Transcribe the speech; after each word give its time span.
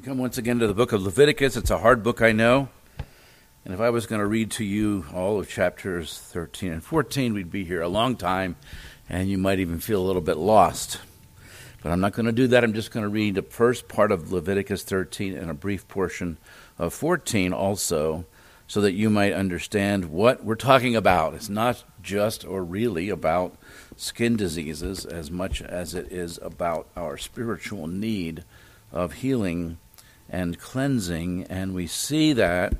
We 0.00 0.06
come 0.06 0.16
once 0.16 0.38
again 0.38 0.60
to 0.60 0.66
the 0.66 0.72
book 0.72 0.92
of 0.92 1.02
Leviticus. 1.02 1.58
It's 1.58 1.68
a 1.68 1.76
hard 1.76 2.02
book, 2.02 2.22
I 2.22 2.32
know. 2.32 2.70
And 3.66 3.74
if 3.74 3.80
I 3.80 3.90
was 3.90 4.06
going 4.06 4.20
to 4.20 4.26
read 4.26 4.50
to 4.52 4.64
you 4.64 5.04
all 5.12 5.38
of 5.38 5.46
chapters 5.46 6.18
13 6.18 6.72
and 6.72 6.82
14, 6.82 7.34
we'd 7.34 7.50
be 7.50 7.66
here 7.66 7.82
a 7.82 7.88
long 7.88 8.16
time, 8.16 8.56
and 9.10 9.28
you 9.28 9.36
might 9.36 9.58
even 9.58 9.78
feel 9.78 10.00
a 10.00 10.06
little 10.06 10.22
bit 10.22 10.38
lost. 10.38 11.00
But 11.82 11.92
I'm 11.92 12.00
not 12.00 12.14
going 12.14 12.24
to 12.24 12.32
do 12.32 12.46
that. 12.46 12.64
I'm 12.64 12.72
just 12.72 12.92
going 12.92 13.02
to 13.02 13.10
read 13.10 13.34
the 13.34 13.42
first 13.42 13.88
part 13.88 14.10
of 14.10 14.32
Leviticus 14.32 14.84
13 14.84 15.36
and 15.36 15.50
a 15.50 15.54
brief 15.54 15.86
portion 15.86 16.38
of 16.78 16.94
14 16.94 17.52
also, 17.52 18.24
so 18.66 18.80
that 18.80 18.94
you 18.94 19.10
might 19.10 19.34
understand 19.34 20.06
what 20.06 20.42
we're 20.42 20.54
talking 20.54 20.96
about. 20.96 21.34
It's 21.34 21.50
not 21.50 21.84
just 22.02 22.42
or 22.46 22.64
really 22.64 23.10
about 23.10 23.54
skin 23.98 24.36
diseases 24.36 25.04
as 25.04 25.30
much 25.30 25.60
as 25.60 25.92
it 25.92 26.10
is 26.10 26.38
about 26.40 26.88
our 26.96 27.18
spiritual 27.18 27.86
need 27.86 28.44
of 28.92 29.12
healing 29.12 29.76
and 30.30 30.58
cleansing, 30.58 31.44
and 31.50 31.74
we 31.74 31.86
see 31.86 32.32
that 32.32 32.74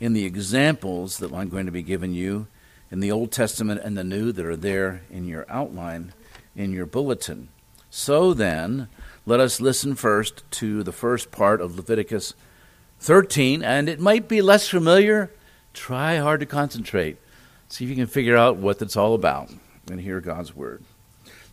in 0.00 0.14
the 0.14 0.24
examples 0.24 1.18
that 1.18 1.32
I'm 1.32 1.48
going 1.48 1.66
to 1.66 1.72
be 1.72 1.82
giving 1.82 2.12
you 2.12 2.48
in 2.90 3.00
the 3.00 3.12
Old 3.12 3.30
Testament 3.30 3.82
and 3.84 3.96
the 3.96 4.04
New 4.04 4.32
that 4.32 4.46
are 4.46 4.56
there 4.56 5.02
in 5.10 5.26
your 5.26 5.46
outline, 5.48 6.12
in 6.56 6.72
your 6.72 6.86
bulletin. 6.86 7.48
So 7.90 8.34
then, 8.34 8.88
let 9.26 9.40
us 9.40 9.60
listen 9.60 9.94
first 9.94 10.42
to 10.52 10.82
the 10.82 10.92
first 10.92 11.30
part 11.30 11.60
of 11.60 11.76
Leviticus 11.76 12.34
13, 13.00 13.62
and 13.62 13.88
it 13.88 14.00
might 14.00 14.28
be 14.28 14.42
less 14.42 14.68
familiar. 14.68 15.30
Try 15.74 16.16
hard 16.16 16.40
to 16.40 16.46
concentrate. 16.46 17.18
See 17.68 17.84
if 17.84 17.90
you 17.90 17.96
can 17.96 18.06
figure 18.06 18.36
out 18.36 18.56
what 18.56 18.82
it's 18.82 18.96
all 18.96 19.14
about 19.14 19.50
and 19.90 20.00
hear 20.00 20.20
God's 20.20 20.54
word. 20.56 20.84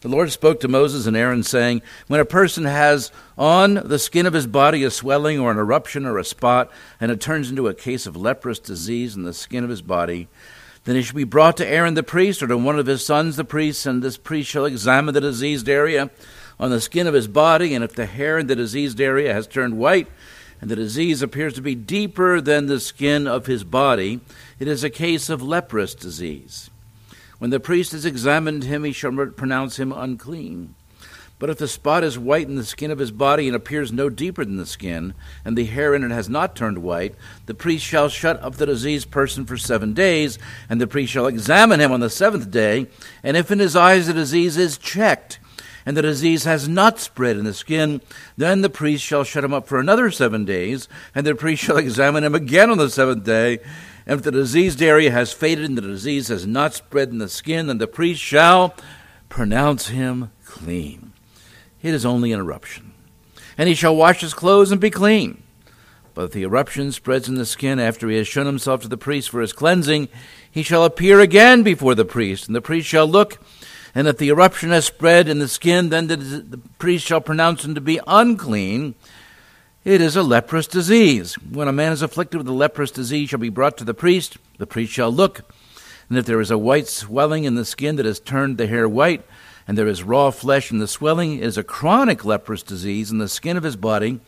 The 0.01 0.09
Lord 0.09 0.31
spoke 0.31 0.59
to 0.61 0.67
Moses 0.67 1.05
and 1.05 1.15
Aaron, 1.15 1.43
saying, 1.43 1.83
When 2.07 2.19
a 2.19 2.25
person 2.25 2.65
has 2.65 3.11
on 3.37 3.75
the 3.75 3.99
skin 3.99 4.25
of 4.25 4.33
his 4.33 4.47
body 4.47 4.83
a 4.83 4.89
swelling 4.89 5.39
or 5.39 5.51
an 5.51 5.59
eruption 5.59 6.07
or 6.07 6.17
a 6.17 6.25
spot, 6.25 6.71
and 6.99 7.11
it 7.11 7.21
turns 7.21 7.51
into 7.51 7.67
a 7.67 7.75
case 7.75 8.07
of 8.07 8.17
leprous 8.17 8.57
disease 8.57 9.15
in 9.15 9.21
the 9.21 9.33
skin 9.33 9.63
of 9.63 9.69
his 9.69 9.83
body, 9.83 10.27
then 10.85 10.95
he 10.95 11.03
shall 11.03 11.15
be 11.15 11.23
brought 11.23 11.55
to 11.57 11.67
Aaron 11.67 11.93
the 11.93 12.01
priest, 12.01 12.41
or 12.41 12.47
to 12.47 12.57
one 12.57 12.79
of 12.79 12.87
his 12.87 13.05
sons 13.05 13.35
the 13.35 13.45
priests, 13.45 13.85
and 13.85 14.01
this 14.01 14.17
priest 14.17 14.49
shall 14.49 14.65
examine 14.65 15.13
the 15.13 15.21
diseased 15.21 15.69
area 15.69 16.09
on 16.59 16.71
the 16.71 16.81
skin 16.81 17.05
of 17.05 17.13
his 17.13 17.27
body, 17.27 17.75
and 17.75 17.83
if 17.83 17.93
the 17.93 18.07
hair 18.07 18.39
in 18.39 18.47
the 18.47 18.55
diseased 18.55 18.99
area 18.99 19.31
has 19.31 19.45
turned 19.45 19.77
white, 19.77 20.07
and 20.59 20.71
the 20.71 20.75
disease 20.75 21.21
appears 21.21 21.53
to 21.53 21.61
be 21.61 21.75
deeper 21.75 22.41
than 22.41 22.65
the 22.65 22.79
skin 22.79 23.27
of 23.27 23.45
his 23.45 23.63
body, 23.63 24.19
it 24.57 24.67
is 24.67 24.83
a 24.83 24.89
case 24.89 25.29
of 25.29 25.43
leprous 25.43 25.93
disease. 25.93 26.70
When 27.41 27.49
the 27.49 27.59
priest 27.59 27.93
has 27.93 28.05
examined 28.05 28.65
him, 28.65 28.83
he 28.83 28.91
shall 28.91 29.11
pronounce 29.11 29.79
him 29.79 29.91
unclean. 29.91 30.75
But 31.39 31.49
if 31.49 31.57
the 31.57 31.67
spot 31.67 32.03
is 32.03 32.19
white 32.19 32.47
in 32.47 32.55
the 32.55 32.63
skin 32.63 32.91
of 32.91 32.99
his 32.99 33.09
body 33.09 33.47
and 33.47 33.55
appears 33.55 33.91
no 33.91 34.09
deeper 34.09 34.45
than 34.45 34.57
the 34.57 34.65
skin, 34.67 35.15
and 35.43 35.57
the 35.57 35.65
hair 35.65 35.95
in 35.95 36.03
it 36.03 36.11
has 36.11 36.29
not 36.29 36.55
turned 36.55 36.83
white, 36.83 37.15
the 37.47 37.55
priest 37.55 37.83
shall 37.83 38.09
shut 38.09 38.39
up 38.43 38.57
the 38.57 38.67
diseased 38.67 39.09
person 39.09 39.47
for 39.47 39.57
seven 39.57 39.95
days, 39.95 40.37
and 40.69 40.79
the 40.79 40.85
priest 40.85 41.13
shall 41.13 41.25
examine 41.25 41.79
him 41.79 41.91
on 41.91 41.99
the 41.99 42.11
seventh 42.11 42.51
day. 42.51 42.85
And 43.23 43.35
if 43.35 43.49
in 43.49 43.57
his 43.57 43.75
eyes 43.75 44.05
the 44.05 44.13
disease 44.13 44.55
is 44.55 44.77
checked, 44.77 45.39
and 45.83 45.97
the 45.97 46.03
disease 46.03 46.43
has 46.43 46.67
not 46.67 46.99
spread 46.99 47.37
in 47.37 47.45
the 47.45 47.55
skin, 47.55 48.01
then 48.37 48.61
the 48.61 48.69
priest 48.69 49.03
shall 49.03 49.23
shut 49.23 49.43
him 49.43 49.51
up 49.55 49.67
for 49.67 49.79
another 49.79 50.11
seven 50.11 50.45
days, 50.45 50.87
and 51.15 51.25
the 51.25 51.33
priest 51.33 51.63
shall 51.63 51.77
examine 51.79 52.23
him 52.23 52.35
again 52.35 52.69
on 52.69 52.77
the 52.77 52.87
seventh 52.87 53.23
day. 53.23 53.57
And 54.11 54.19
if 54.19 54.25
the 54.25 54.31
diseased 54.31 54.81
area 54.81 55.09
has 55.09 55.31
faded 55.31 55.63
and 55.63 55.77
the 55.77 55.81
disease 55.81 56.27
has 56.27 56.45
not 56.45 56.73
spread 56.73 57.11
in 57.11 57.19
the 57.19 57.29
skin, 57.29 57.67
then 57.67 57.77
the 57.77 57.87
priest 57.87 58.21
shall 58.21 58.75
pronounce 59.29 59.87
him 59.87 60.31
clean. 60.43 61.13
It 61.81 61.93
is 61.93 62.05
only 62.05 62.33
an 62.33 62.41
eruption. 62.41 62.91
And 63.57 63.69
he 63.69 63.73
shall 63.73 63.95
wash 63.95 64.19
his 64.19 64.33
clothes 64.33 64.69
and 64.69 64.81
be 64.81 64.89
clean. 64.89 65.41
But 66.13 66.25
if 66.25 66.31
the 66.33 66.43
eruption 66.43 66.91
spreads 66.91 67.29
in 67.29 67.35
the 67.35 67.45
skin 67.45 67.79
after 67.79 68.09
he 68.09 68.17
has 68.17 68.27
shown 68.27 68.47
himself 68.47 68.81
to 68.81 68.89
the 68.89 68.97
priest 68.97 69.29
for 69.29 69.39
his 69.39 69.53
cleansing, 69.53 70.09
he 70.51 70.61
shall 70.61 70.83
appear 70.83 71.21
again 71.21 71.63
before 71.63 71.95
the 71.95 72.03
priest, 72.03 72.47
and 72.47 72.53
the 72.53 72.59
priest 72.59 72.89
shall 72.89 73.07
look. 73.07 73.39
And 73.95 74.09
if 74.09 74.17
the 74.17 74.27
eruption 74.27 74.71
has 74.71 74.83
spread 74.83 75.29
in 75.29 75.39
the 75.39 75.47
skin, 75.47 75.87
then 75.87 76.07
the, 76.07 76.17
the 76.17 76.59
priest 76.79 77.07
shall 77.07 77.21
pronounce 77.21 77.63
him 77.63 77.75
to 77.75 77.81
be 77.81 78.01
unclean. 78.05 78.95
It 79.83 79.99
is 79.99 80.15
a 80.15 80.21
leprous 80.21 80.67
disease. 80.67 81.33
When 81.33 81.67
a 81.67 81.73
man 81.73 81.91
is 81.91 82.03
afflicted 82.03 82.37
with 82.37 82.47
a 82.47 82.53
leprous 82.53 82.91
disease, 82.91 83.29
shall 83.29 83.39
be 83.39 83.49
brought 83.49 83.77
to 83.77 83.83
the 83.83 83.95
priest. 83.95 84.37
The 84.59 84.67
priest 84.67 84.93
shall 84.93 85.11
look, 85.11 85.41
and 86.07 86.19
if 86.19 86.27
there 86.27 86.39
is 86.39 86.51
a 86.51 86.57
white 86.57 86.87
swelling 86.87 87.45
in 87.45 87.55
the 87.55 87.65
skin 87.65 87.95
that 87.95 88.05
has 88.05 88.19
turned 88.19 88.59
the 88.59 88.67
hair 88.67 88.87
white, 88.87 89.25
and 89.67 89.75
there 89.75 89.87
is 89.87 90.03
raw 90.03 90.29
flesh 90.29 90.71
in 90.71 90.77
the 90.77 90.87
swelling, 90.87 91.37
it 91.37 91.43
is 91.43 91.57
a 91.57 91.63
chronic 91.63 92.23
leprous 92.23 92.61
disease 92.61 93.09
in 93.09 93.17
the 93.17 93.27
skin 93.27 93.57
of 93.57 93.63
his 93.63 93.75
body, 93.75 94.19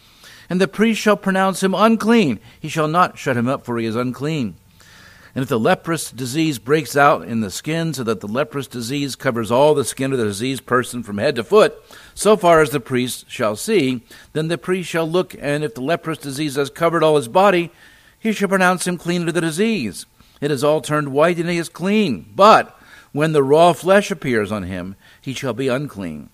and 0.49 0.59
the 0.59 0.67
priest 0.67 0.99
shall 0.99 1.15
pronounce 1.15 1.61
him 1.61 1.75
unclean. 1.75 2.39
He 2.59 2.67
shall 2.67 2.87
not 2.87 3.19
shut 3.19 3.37
him 3.37 3.47
up, 3.47 3.63
for 3.63 3.77
he 3.77 3.85
is 3.85 3.95
unclean. 3.95 4.55
And 5.35 5.41
if 5.41 5.49
the 5.49 5.59
leprous 5.59 6.11
disease 6.11 6.59
breaks 6.59 6.95
out 6.95 7.27
in 7.27 7.41
the 7.41 7.49
skin, 7.49 7.93
so 7.93 8.03
that 8.03 8.19
the 8.19 8.27
leprous 8.27 8.67
disease 8.67 9.15
covers 9.15 9.49
all 9.49 9.73
the 9.73 9.83
skin 9.83 10.11
of 10.11 10.19
the 10.19 10.25
diseased 10.25 10.67
person 10.67 11.01
from 11.01 11.17
head 11.17 11.35
to 11.37 11.43
foot, 11.43 11.75
so 12.13 12.37
far 12.37 12.61
as 12.61 12.69
the 12.69 12.79
priest 12.79 13.29
shall 13.29 13.55
see, 13.55 14.03
then 14.33 14.47
the 14.47 14.59
priest 14.59 14.89
shall 14.89 15.09
look, 15.09 15.35
and 15.39 15.63
if 15.63 15.73
the 15.73 15.81
leprous 15.81 16.19
disease 16.19 16.55
has 16.55 16.69
covered 16.69 17.03
all 17.03 17.15
his 17.15 17.27
body, 17.27 17.71
he 18.19 18.31
shall 18.31 18.47
pronounce 18.47 18.85
him 18.85 18.97
clean 18.97 19.27
of 19.27 19.33
the 19.33 19.41
disease. 19.41 20.05
It 20.39 20.51
has 20.51 20.63
all 20.63 20.81
turned 20.81 21.11
white, 21.11 21.39
and 21.39 21.49
he 21.49 21.57
is 21.57 21.69
clean. 21.69 22.31
But 22.35 22.77
when 23.11 23.31
the 23.31 23.43
raw 23.43 23.73
flesh 23.73 24.11
appears 24.11 24.51
on 24.51 24.63
him, 24.63 24.95
he 25.19 25.33
shall 25.33 25.53
be 25.53 25.67
unclean. 25.67 26.29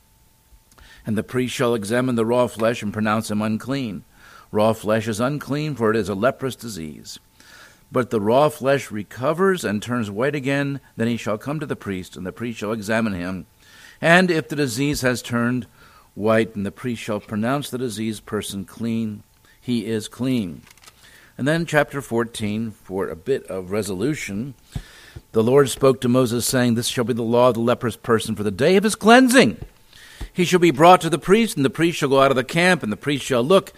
And 1.05 1.17
the 1.17 1.23
priest 1.23 1.55
shall 1.55 1.73
examine 1.73 2.15
the 2.15 2.25
raw 2.25 2.47
flesh 2.47 2.83
and 2.83 2.91
pronounce 2.91 3.31
him 3.31 3.41
unclean. 3.41 4.03
Raw 4.51 4.73
flesh 4.73 5.07
is 5.07 5.21
unclean, 5.21 5.75
for 5.75 5.89
it 5.89 5.95
is 5.95 6.09
a 6.09 6.15
leprous 6.15 6.55
disease. 6.55 7.17
But 7.91 8.09
the 8.09 8.21
raw 8.21 8.49
flesh 8.49 8.91
recovers 8.91 9.63
and 9.63 9.81
turns 9.81 10.11
white 10.11 10.35
again, 10.35 10.79
then 10.95 11.07
he 11.07 11.17
shall 11.17 11.37
come 11.37 11.59
to 11.59 11.65
the 11.65 11.75
priest, 11.75 12.15
and 12.15 12.25
the 12.25 12.31
priest 12.31 12.59
shall 12.59 12.71
examine 12.71 13.13
him. 13.13 13.47
And 14.01 14.29
if 14.29 14.47
the 14.47 14.55
disease 14.55 15.01
has 15.01 15.21
turned 15.21 15.67
white, 16.13 16.55
and 16.55 16.65
the 16.65 16.71
priest 16.71 17.01
shall 17.01 17.19
pronounce 17.19 17.69
the 17.69 17.77
diseased 17.77 18.25
person 18.25 18.65
clean, 18.65 19.23
he 19.59 19.85
is 19.85 20.07
clean. 20.07 20.61
And 21.37 21.47
then, 21.47 21.65
chapter 21.65 22.01
14, 22.01 22.71
for 22.71 23.07
a 23.07 23.15
bit 23.15 23.45
of 23.47 23.71
resolution, 23.71 24.53
the 25.31 25.43
Lord 25.43 25.69
spoke 25.69 26.01
to 26.01 26.09
Moses, 26.09 26.45
saying, 26.45 26.75
This 26.75 26.87
shall 26.87 27.05
be 27.05 27.13
the 27.13 27.23
law 27.23 27.49
of 27.49 27.53
the 27.55 27.61
leprous 27.61 27.95
person 27.95 28.35
for 28.35 28.43
the 28.43 28.51
day 28.51 28.75
of 28.75 28.83
his 28.83 28.95
cleansing. 28.95 29.57
He 30.33 30.45
shall 30.45 30.59
be 30.59 30.71
brought 30.71 31.01
to 31.01 31.09
the 31.09 31.17
priest, 31.17 31.55
and 31.55 31.65
the 31.65 31.69
priest 31.69 31.97
shall 31.97 32.09
go 32.09 32.21
out 32.21 32.31
of 32.31 32.35
the 32.35 32.43
camp, 32.43 32.83
and 32.83 32.91
the 32.91 32.97
priest 32.97 33.25
shall 33.25 33.43
look, 33.43 33.73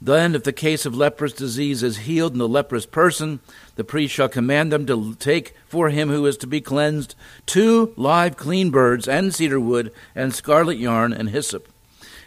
then, 0.00 0.34
if 0.34 0.44
the 0.44 0.52
case 0.52 0.84
of 0.84 0.94
leprous 0.94 1.32
disease 1.32 1.82
is 1.82 1.98
healed 1.98 2.32
in 2.32 2.38
the 2.38 2.48
leprous 2.48 2.84
person, 2.84 3.40
the 3.76 3.84
priest 3.84 4.12
shall 4.12 4.28
command 4.28 4.70
them 4.70 4.84
to 4.86 5.14
take 5.14 5.54
for 5.66 5.88
him 5.88 6.10
who 6.10 6.26
is 6.26 6.36
to 6.38 6.46
be 6.46 6.60
cleansed 6.60 7.14
two 7.46 7.94
live 7.96 8.36
clean 8.36 8.70
birds, 8.70 9.08
and 9.08 9.34
cedar 9.34 9.58
wood, 9.58 9.90
and 10.14 10.34
scarlet 10.34 10.76
yarn, 10.76 11.14
and 11.14 11.30
hyssop. 11.30 11.68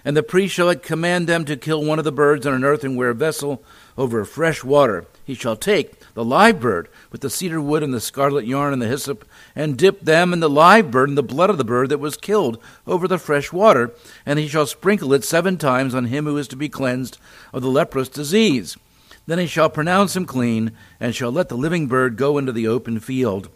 And 0.04 0.18
the 0.18 0.24
priest 0.24 0.56
shall 0.56 0.74
command 0.76 1.28
them 1.28 1.46
to 1.46 1.58
kill 1.58 1.84
one 1.84 2.00
of 2.00 2.06
the 2.06 2.12
birds 2.12 2.46
in 2.46 2.54
an 2.54 2.64
earthenware 2.64 3.14
vessel 3.14 3.62
over 3.98 4.26
fresh 4.26 4.64
water. 4.64 5.06
He 5.24 5.36
shall 5.36 5.56
take 5.56 6.00
the 6.16 6.26
live 6.26 6.60
bird 6.60 6.88
with 7.12 7.22
the 7.22 7.30
cedar 7.30 7.62
wood 7.62 7.84
and 7.84 7.94
the 7.94 8.02
scarlet 8.02 8.46
yarn 8.46 8.74
and 8.74 8.82
the 8.82 8.88
hyssop, 8.88 9.26
and 9.56 9.78
dip 9.78 10.02
them 10.02 10.34
in 10.34 10.40
the 10.40 10.50
live 10.50 10.92
bird 10.92 11.10
in 11.10 11.16
the 11.16 11.24
blood 11.24 11.50
of 11.50 11.58
the 11.58 11.64
bird 11.64 11.90
that 11.90 12.00
was 12.00 12.18
killed 12.18 12.62
over 12.86 13.08
the 13.08 13.18
fresh 13.18 13.52
water, 13.52 13.94
and 14.26 14.40
he 14.40 14.48
shall 14.48 14.66
sprinkle 14.66 15.14
it 15.14 15.24
seven 15.24 15.58
times 15.58 15.94
on 15.96 16.06
him 16.06 16.26
who 16.26 16.38
is 16.38 16.48
to 16.48 16.56
be 16.56 16.70
cleansed 16.70 17.18
of 17.54 17.62
the 17.62 17.70
leprous 17.70 18.10
disease. 18.10 18.78
Then 19.26 19.40
he 19.40 19.48
shall 19.48 19.70
pronounce 19.70 20.16
him 20.16 20.26
clean, 20.26 20.72
and 21.00 21.14
shall 21.14 21.32
let 21.32 21.50
the 21.50 21.58
living 21.58 21.88
bird 21.88 22.18
go 22.18 22.38
into 22.38 22.52
the 22.52 22.68
open 22.68 23.00
field. 23.00 23.50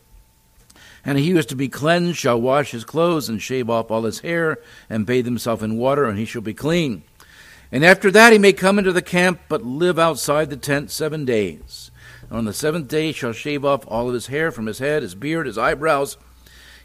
And 1.05 1.17
he 1.17 1.31
who 1.31 1.37
is 1.37 1.45
to 1.47 1.55
be 1.55 1.67
cleansed 1.67 2.17
shall 2.17 2.39
wash 2.39 2.71
his 2.71 2.85
clothes 2.85 3.27
and 3.27 3.41
shave 3.41 3.69
off 3.69 3.89
all 3.89 4.03
his 4.03 4.19
hair, 4.19 4.59
and 4.89 5.05
bathe 5.05 5.25
himself 5.25 5.63
in 5.63 5.77
water, 5.77 6.05
and 6.05 6.19
he 6.19 6.25
shall 6.25 6.41
be 6.41 6.53
clean. 6.53 7.03
And 7.71 7.83
after 7.83 8.11
that 8.11 8.31
he 8.31 8.37
may 8.37 8.53
come 8.53 8.77
into 8.77 8.91
the 8.91 9.01
camp, 9.01 9.39
but 9.49 9.63
live 9.63 9.97
outside 9.97 10.51
the 10.51 10.57
tent 10.57 10.91
seven 10.91 11.25
days. 11.25 11.82
And 12.33 12.39
on 12.39 12.45
the 12.45 12.53
seventh 12.53 12.87
day 12.87 13.05
he 13.05 13.13
shall 13.13 13.31
shave 13.31 13.63
off 13.63 13.85
all 13.87 14.07
of 14.07 14.15
his 14.15 14.25
hair 14.25 14.51
from 14.51 14.65
his 14.65 14.79
head, 14.79 15.03
his 15.03 15.13
beard, 15.13 15.45
his 15.45 15.59
eyebrows. 15.59 16.17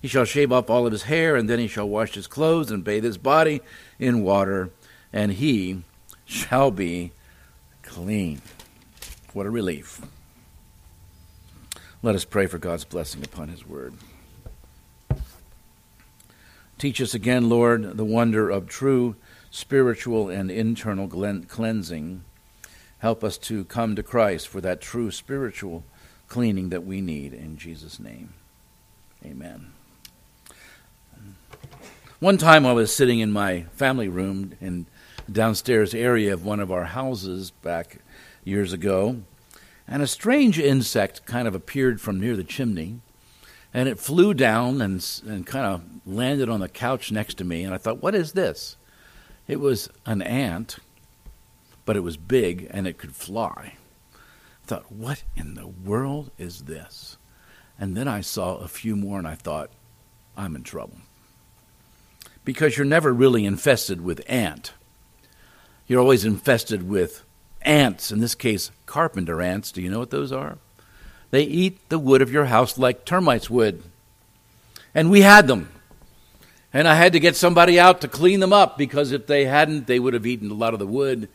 He 0.02 0.06
shall 0.06 0.26
shave 0.26 0.52
off 0.52 0.68
all 0.68 0.84
of 0.84 0.92
his 0.92 1.04
hair, 1.04 1.36
and 1.36 1.48
then 1.48 1.58
he 1.58 1.66
shall 1.66 1.88
wash 1.88 2.12
his 2.12 2.26
clothes 2.26 2.70
and 2.70 2.84
bathe 2.84 3.02
his 3.02 3.16
body 3.16 3.62
in 3.98 4.22
water, 4.22 4.68
and 5.10 5.32
he 5.32 5.84
shall 6.26 6.70
be 6.70 7.12
clean. 7.82 8.42
What 9.32 9.46
a 9.46 9.50
relief. 9.50 10.02
Let 12.02 12.14
us 12.14 12.26
pray 12.26 12.46
for 12.46 12.58
God's 12.58 12.84
blessing 12.84 13.24
upon 13.24 13.48
his 13.48 13.66
word. 13.66 13.94
Teach 16.76 17.00
us 17.00 17.14
again, 17.14 17.48
Lord, 17.48 17.96
the 17.96 18.04
wonder 18.04 18.50
of 18.50 18.68
true 18.68 19.16
spiritual 19.50 20.28
and 20.28 20.50
internal 20.50 21.08
cleansing. 21.08 22.22
Help 22.98 23.22
us 23.22 23.38
to 23.38 23.64
come 23.64 23.94
to 23.94 24.02
Christ 24.02 24.48
for 24.48 24.60
that 24.60 24.80
true 24.80 25.10
spiritual 25.10 25.84
cleaning 26.28 26.68
that 26.70 26.84
we 26.84 27.00
need. 27.00 27.32
In 27.32 27.56
Jesus' 27.56 28.00
name, 28.00 28.34
amen. 29.24 29.72
One 32.20 32.36
time 32.36 32.66
I 32.66 32.72
was 32.72 32.92
sitting 32.92 33.20
in 33.20 33.30
my 33.30 33.62
family 33.72 34.08
room, 34.08 34.54
and 34.60 34.86
downstairs 35.30 35.94
area 35.94 36.34
of 36.34 36.44
one 36.44 36.58
of 36.58 36.72
our 36.72 36.86
houses 36.86 37.50
back 37.50 37.98
years 38.42 38.72
ago, 38.72 39.22
and 39.86 40.02
a 40.02 40.06
strange 40.06 40.58
insect 40.58 41.24
kind 41.26 41.46
of 41.46 41.54
appeared 41.54 42.00
from 42.00 42.18
near 42.18 42.34
the 42.34 42.42
chimney, 42.42 43.00
and 43.72 43.88
it 43.88 44.00
flew 44.00 44.34
down 44.34 44.82
and, 44.82 45.22
and 45.26 45.46
kind 45.46 45.66
of 45.66 45.82
landed 46.04 46.48
on 46.48 46.58
the 46.58 46.68
couch 46.68 47.12
next 47.12 47.34
to 47.34 47.44
me, 47.44 47.62
and 47.62 47.72
I 47.72 47.78
thought, 47.78 48.02
what 48.02 48.16
is 48.16 48.32
this? 48.32 48.76
It 49.46 49.60
was 49.60 49.88
an 50.04 50.20
ant, 50.20 50.78
but 51.88 51.96
it 51.96 52.00
was 52.00 52.18
big 52.18 52.68
and 52.70 52.86
it 52.86 52.98
could 52.98 53.16
fly. 53.16 53.72
I 54.12 54.66
thought, 54.66 54.92
what 54.92 55.22
in 55.34 55.54
the 55.54 55.66
world 55.66 56.30
is 56.36 56.64
this? 56.64 57.16
And 57.80 57.96
then 57.96 58.06
I 58.06 58.20
saw 58.20 58.56
a 58.56 58.68
few 58.68 58.94
more 58.94 59.18
and 59.18 59.26
I 59.26 59.36
thought, 59.36 59.70
I'm 60.36 60.54
in 60.54 60.64
trouble. 60.64 60.98
Because 62.44 62.76
you're 62.76 62.84
never 62.84 63.10
really 63.10 63.46
infested 63.46 64.02
with 64.02 64.20
ant. 64.28 64.74
You're 65.86 66.02
always 66.02 66.26
infested 66.26 66.86
with 66.86 67.24
ants, 67.62 68.12
in 68.12 68.20
this 68.20 68.34
case, 68.34 68.70
carpenter 68.84 69.40
ants. 69.40 69.72
Do 69.72 69.80
you 69.80 69.88
know 69.88 70.00
what 70.00 70.10
those 70.10 70.30
are? 70.30 70.58
They 71.30 71.44
eat 71.44 71.88
the 71.88 71.98
wood 71.98 72.20
of 72.20 72.30
your 72.30 72.44
house 72.44 72.76
like 72.76 73.06
termites 73.06 73.48
would. 73.48 73.82
And 74.94 75.10
we 75.10 75.22
had 75.22 75.46
them. 75.46 75.70
And 76.70 76.86
I 76.86 76.96
had 76.96 77.14
to 77.14 77.18
get 77.18 77.34
somebody 77.34 77.80
out 77.80 78.02
to 78.02 78.08
clean 78.08 78.40
them 78.40 78.52
up 78.52 78.76
because 78.76 79.10
if 79.10 79.26
they 79.26 79.46
hadn't, 79.46 79.86
they 79.86 79.98
would 79.98 80.12
have 80.12 80.26
eaten 80.26 80.50
a 80.50 80.54
lot 80.54 80.74
of 80.74 80.80
the 80.80 80.86
wood 80.86 81.30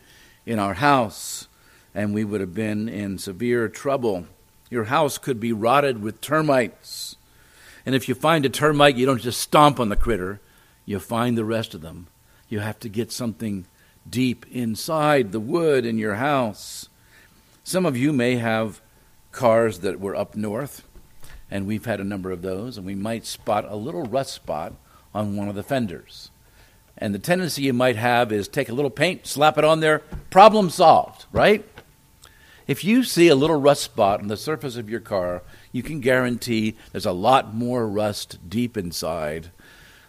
in 0.46 0.58
our 0.58 0.74
house 0.74 1.48
and 1.94 2.12
we 2.12 2.24
would 2.24 2.40
have 2.40 2.54
been 2.54 2.88
in 2.88 3.18
severe 3.18 3.68
trouble. 3.68 4.26
Your 4.68 4.84
house 4.84 5.16
could 5.16 5.38
be 5.38 5.52
rotted 5.52 6.02
with 6.02 6.20
termites. 6.20 7.16
And 7.86 7.94
if 7.94 8.08
you 8.08 8.14
find 8.14 8.44
a 8.44 8.48
termite, 8.48 8.96
you 8.96 9.06
don't 9.06 9.20
just 9.20 9.40
stomp 9.40 9.78
on 9.78 9.90
the 9.90 9.96
critter, 9.96 10.40
you 10.84 10.98
find 10.98 11.38
the 11.38 11.44
rest 11.44 11.72
of 11.74 11.82
them. 11.82 12.08
You 12.48 12.60
have 12.60 12.80
to 12.80 12.88
get 12.88 13.12
something 13.12 13.66
deep 14.08 14.44
inside 14.50 15.32
the 15.32 15.40
wood 15.40 15.86
in 15.86 15.98
your 15.98 16.16
house. 16.16 16.88
Some 17.62 17.86
of 17.86 17.96
you 17.96 18.12
may 18.12 18.36
have 18.36 18.80
cars 19.32 19.80
that 19.80 20.00
were 20.00 20.16
up 20.16 20.34
north, 20.34 20.82
and 21.50 21.66
we've 21.66 21.86
had 21.86 22.00
a 22.00 22.04
number 22.04 22.30
of 22.30 22.42
those, 22.42 22.76
and 22.76 22.86
we 22.86 22.94
might 22.94 23.24
spot 23.24 23.64
a 23.68 23.76
little 23.76 24.02
rust 24.02 24.34
spot 24.34 24.74
on 25.14 25.36
one 25.36 25.48
of 25.48 25.54
the 25.54 25.62
fenders. 25.62 26.30
And 26.96 27.14
the 27.14 27.18
tendency 27.18 27.62
you 27.62 27.72
might 27.72 27.96
have 27.96 28.32
is 28.32 28.48
take 28.48 28.68
a 28.68 28.74
little 28.74 28.90
paint, 28.90 29.26
slap 29.26 29.58
it 29.58 29.64
on 29.64 29.80
there, 29.80 30.00
problem 30.30 30.70
solved, 30.70 31.26
right? 31.32 31.64
If 32.66 32.84
you 32.84 33.02
see 33.02 33.28
a 33.28 33.34
little 33.34 33.60
rust 33.60 33.82
spot 33.82 34.20
on 34.20 34.28
the 34.28 34.36
surface 34.36 34.76
of 34.76 34.88
your 34.88 35.00
car, 35.00 35.42
you 35.72 35.82
can 35.82 36.00
guarantee 36.00 36.76
there's 36.92 37.04
a 37.04 37.12
lot 37.12 37.54
more 37.54 37.86
rust 37.86 38.38
deep 38.48 38.76
inside 38.76 39.50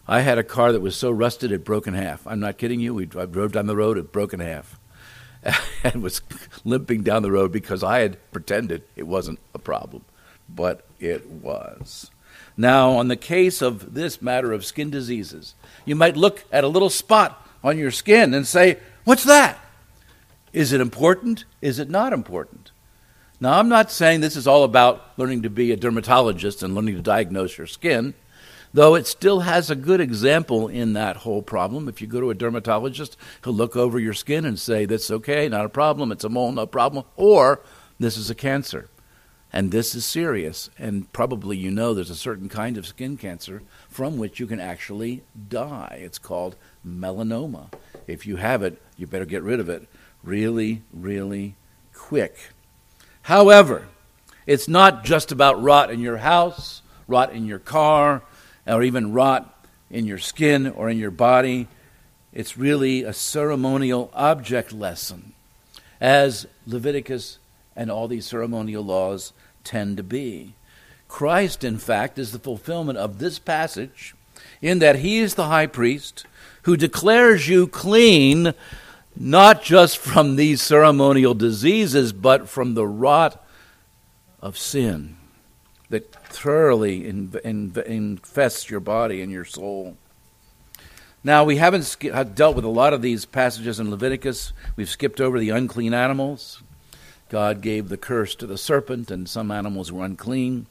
I 0.08 0.22
had 0.22 0.38
a 0.38 0.44
car 0.44 0.72
that 0.72 0.82
was 0.82 0.96
so 0.96 1.10
rusted 1.10 1.52
it 1.52 1.66
broke 1.66 1.88
in 1.88 1.96
half. 1.96 2.26
I'm 2.28 2.40
not 2.40 2.58
kidding 2.58 2.80
you. 2.80 2.94
We 2.94 3.10
I 3.18 3.26
drove 3.26 3.54
down 3.54 3.66
the 3.66 3.76
road, 3.76 3.98
it 3.98 4.12
broke 4.12 4.34
in 4.34 4.40
half, 4.40 4.80
and 5.84 6.04
was 6.04 6.22
limping 6.64 7.02
down 7.04 7.24
the 7.24 7.32
road 7.32 7.52
because 7.52 7.84
I 7.84 8.00
had 8.00 8.18
pretended 8.32 8.84
it 8.96 9.08
wasn't 9.08 9.40
a 9.54 9.60
problem, 9.60 10.06
but 10.48 10.86
it 11.00 11.28
was. 11.28 12.12
Now, 12.58 12.92
on 12.92 13.08
the 13.08 13.16
case 13.16 13.62
of 13.62 13.94
this 13.94 14.22
matter 14.22 14.54
of 14.54 14.66
skin 14.66 14.90
diseases, 14.90 15.56
you 15.84 15.96
might 15.96 16.16
look 16.16 16.46
at 16.52 16.64
a 16.64 16.70
little 16.70 16.90
spot 16.90 17.46
on 17.64 17.78
your 17.78 17.92
skin 17.92 18.34
and 18.34 18.48
say, 18.48 18.78
"What's 19.04 19.26
that? 19.26 19.60
Is 20.54 20.72
it 20.72 20.82
important? 20.82 21.46
Is 21.62 21.80
it 21.80 21.90
not 21.90 22.14
important?" 22.14 22.72
Now, 23.42 23.60
I'm 23.60 23.68
not 23.68 23.92
saying 23.92 24.22
this 24.22 24.38
is 24.38 24.48
all 24.48 24.64
about 24.64 25.12
learning 25.18 25.42
to 25.42 25.50
be 25.50 25.72
a 25.72 25.76
dermatologist 25.76 26.64
and 26.64 26.74
learning 26.74 26.96
to 26.96 27.02
diagnose 27.02 27.58
your 27.58 27.68
skin 27.68 28.14
though 28.76 28.94
it 28.94 29.08
still 29.08 29.40
has 29.40 29.72
a 29.72 29.76
good 29.76 30.02
example 30.02 30.68
in 30.68 30.94
that 30.94 31.16
whole 31.16 31.42
problem. 31.42 31.88
If 31.88 32.02
you 32.02 32.08
go 32.08 32.20
to 32.20 32.30
a 32.30 32.36
dermatologist, 32.36 33.16
he'll 33.44 33.54
look 33.54 33.78
over 33.78 33.98
your 33.98 34.14
skin 34.14 34.44
and 34.44 34.60
say, 34.60 34.86
That's 34.86 35.10
okay, 35.10 35.48
not 35.48 35.66
a 35.66 35.70
problem, 35.70 36.12
it's 36.12 36.26
a 36.26 36.30
mole, 36.30 36.52
no 36.52 36.68
problem, 36.68 37.06
or 37.16 37.62
this 38.00 38.18
is 38.18 38.30
a 38.30 38.36
cancer. 38.36 38.90
And 39.56 39.72
this 39.72 39.96
is 39.96 40.04
serious. 40.06 40.70
And 40.78 41.12
probably 41.14 41.56
you 41.56 41.72
know 41.72 41.94
there's 41.94 42.10
a 42.10 42.16
certain 42.16 42.50
kind 42.50 42.78
of 42.78 42.86
skin 42.86 43.16
cancer 43.16 43.64
from 43.88 44.18
which 44.18 44.38
you 44.38 44.48
can 44.48 44.60
actually 44.60 45.24
die. 45.48 45.98
It's 46.02 46.20
called 46.20 46.58
melanoma. 46.86 47.72
If 48.06 48.28
you 48.28 48.36
have 48.36 48.64
it, 48.64 48.82
you 48.98 49.08
better 49.08 49.26
get 49.26 49.44
rid 49.44 49.62
of 49.62 49.70
it 49.70 49.88
really, 50.24 50.82
really 50.92 51.56
quick. 51.94 52.38
However, 53.22 53.88
it's 54.46 54.68
not 54.68 55.06
just 55.06 55.32
about 55.32 55.64
rot 55.64 55.90
in 55.90 56.02
your 56.02 56.18
house, 56.18 56.82
rot 57.08 57.32
in 57.32 57.46
your 57.46 57.60
car, 57.60 58.24
or 58.68 58.84
even 58.84 59.14
rot 59.14 59.66
in 59.90 60.06
your 60.06 60.18
skin 60.18 60.68
or 60.68 60.90
in 60.90 60.98
your 60.98 61.12
body. 61.12 61.70
It's 62.34 62.58
really 62.58 63.04
a 63.04 63.14
ceremonial 63.14 64.12
object 64.14 64.74
lesson, 64.74 65.32
as 66.02 66.46
Leviticus 66.68 67.40
and 67.74 67.90
all 67.90 68.10
these 68.10 68.26
ceremonial 68.26 68.84
laws 68.84 69.32
tend 69.66 69.98
to 69.98 70.04
be. 70.04 70.54
Christ, 71.08 71.64
in 71.64 71.78
fact, 71.78 72.18
is 72.18 72.32
the 72.32 72.40
fulfillment 72.40 72.98
of 72.98 73.20
this 73.20 73.40
passage 73.40 74.16
in 74.62 74.80
that 74.80 74.98
he 74.98 75.20
is 75.20 75.36
the 75.36 75.46
high 75.46 75.68
priest 75.68 76.26
who 76.64 76.78
declares 76.78 77.48
you 77.48 77.68
clean 77.68 78.54
not 79.16 79.64
just 79.64 79.98
from 79.98 80.36
these 80.36 80.62
ceremonial 80.62 81.34
diseases, 81.34 82.12
but 82.12 82.50
from 82.50 82.74
the 82.74 82.88
rot 82.88 83.46
of 84.42 84.58
sin 84.58 85.16
that 85.90 86.12
thoroughly 86.26 87.08
in, 87.08 87.34
in, 87.44 87.74
infests 87.86 88.70
your 88.70 88.80
body 88.80 89.22
and 89.22 89.32
your 89.32 89.46
soul. 89.46 89.96
Now, 91.24 91.44
we 91.44 91.58
haven't 91.58 91.98
dealt 92.36 92.56
with 92.56 92.66
a 92.66 92.70
lot 92.70 92.94
of 92.94 93.02
these 93.02 93.26
passages 93.26 93.80
in 93.80 93.90
Leviticus. 93.90 94.54
We've 94.76 94.90
skipped 94.90 95.20
over 95.20 95.40
the 95.40 95.50
unclean 95.50 95.94
animals. 95.94 96.62
God 97.36 97.60
gave 97.60 97.90
the 97.90 97.98
curse 97.98 98.34
to 98.36 98.48
the 98.48 98.58
serpent, 98.58 99.12
and 99.12 99.28
some 99.28 99.52
animals 99.52 99.92
were 99.92 100.06
unclean. 100.06 100.68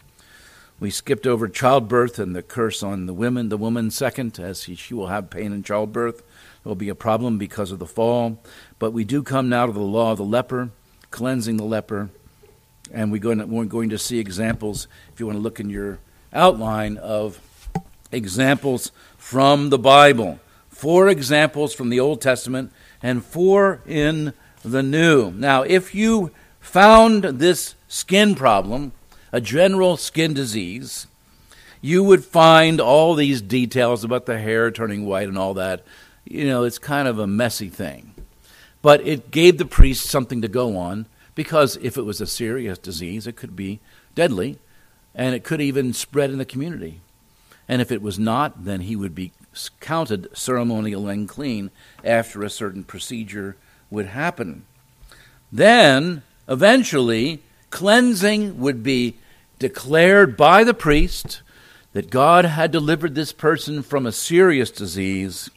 We 0.80 0.88
skipped 0.88 1.26
over 1.26 1.46
childbirth 1.46 2.18
and 2.18 2.34
the 2.34 2.42
curse 2.42 2.82
on 2.82 3.04
the 3.04 3.12
women. 3.12 3.50
The 3.50 3.58
woman, 3.58 3.90
second, 3.90 4.38
as 4.38 4.62
she 4.62 4.94
will 4.94 5.08
have 5.08 5.28
pain 5.28 5.52
in 5.52 5.62
childbirth. 5.62 6.20
There 6.20 6.70
will 6.70 6.74
be 6.74 6.88
a 6.88 6.94
problem 6.94 7.36
because 7.36 7.70
of 7.70 7.80
the 7.80 7.86
fall. 7.86 8.38
But 8.78 8.92
we 8.92 9.04
do 9.04 9.22
come 9.22 9.50
now 9.50 9.66
to 9.66 9.72
the 9.72 9.80
law 9.80 10.12
of 10.12 10.16
the 10.16 10.24
leper, 10.24 10.70
cleansing 11.10 11.58
the 11.58 11.64
leper 11.64 12.08
and 12.90 13.12
we're 13.12 13.18
going, 13.18 13.40
to, 13.40 13.46
we're 13.46 13.66
going 13.66 13.90
to 13.90 13.98
see 13.98 14.18
examples, 14.18 14.88
if 15.12 15.20
you 15.20 15.26
want 15.26 15.36
to 15.36 15.42
look 15.42 15.60
in 15.60 15.68
your 15.68 15.98
outline, 16.32 16.96
of 16.96 17.38
examples 18.10 18.90
from 19.18 19.68
the 19.68 19.78
Bible. 19.78 20.40
Four 20.70 21.08
examples 21.08 21.74
from 21.74 21.90
the 21.90 22.00
Old 22.00 22.22
Testament 22.22 22.72
and 23.02 23.22
four 23.22 23.82
in 23.86 24.32
the 24.64 24.82
New. 24.82 25.30
Now, 25.32 25.62
if 25.62 25.94
you 25.94 26.30
found 26.64 27.24
this 27.24 27.74
skin 27.88 28.34
problem, 28.34 28.92
a 29.30 29.40
general 29.40 29.96
skin 29.96 30.34
disease, 30.34 31.06
you 31.80 32.02
would 32.02 32.24
find 32.24 32.80
all 32.80 33.14
these 33.14 33.42
details 33.42 34.02
about 34.02 34.26
the 34.26 34.38
hair 34.38 34.70
turning 34.70 35.04
white 35.06 35.28
and 35.28 35.38
all 35.38 35.54
that. 35.54 35.84
You 36.24 36.46
know, 36.46 36.64
it's 36.64 36.78
kind 36.78 37.06
of 37.06 37.18
a 37.18 37.26
messy 37.26 37.68
thing. 37.68 38.14
But 38.82 39.06
it 39.06 39.30
gave 39.30 39.58
the 39.58 39.66
priest 39.66 40.06
something 40.06 40.42
to 40.42 40.48
go 40.48 40.76
on 40.76 41.06
because 41.34 41.76
if 41.76 41.96
it 41.96 42.02
was 42.02 42.20
a 42.20 42.26
serious 42.26 42.78
disease, 42.78 43.26
it 43.26 43.36
could 43.36 43.54
be 43.54 43.80
deadly 44.14 44.58
and 45.14 45.34
it 45.34 45.44
could 45.44 45.60
even 45.60 45.92
spread 45.92 46.30
in 46.30 46.38
the 46.38 46.44
community. 46.44 47.00
And 47.68 47.80
if 47.80 47.92
it 47.92 48.02
was 48.02 48.18
not, 48.18 48.64
then 48.64 48.80
he 48.80 48.96
would 48.96 49.14
be 49.14 49.32
counted 49.80 50.28
ceremonial 50.36 51.08
and 51.08 51.28
clean 51.28 51.70
after 52.02 52.42
a 52.42 52.50
certain 52.50 52.84
procedure 52.84 53.56
would 53.90 54.06
happen. 54.06 54.64
Then, 55.52 56.22
eventually, 56.48 57.42
cleansing 57.70 58.58
would 58.58 58.82
be 58.82 59.16
declared 59.58 60.36
by 60.36 60.64
the 60.64 60.74
priest 60.74 61.42
that 61.92 62.10
God 62.10 62.44
had 62.44 62.70
delivered 62.70 63.14
this 63.14 63.32
person 63.32 63.82
from 63.82 64.04
a 64.04 64.12
serious 64.12 64.70
disease, 64.70 65.48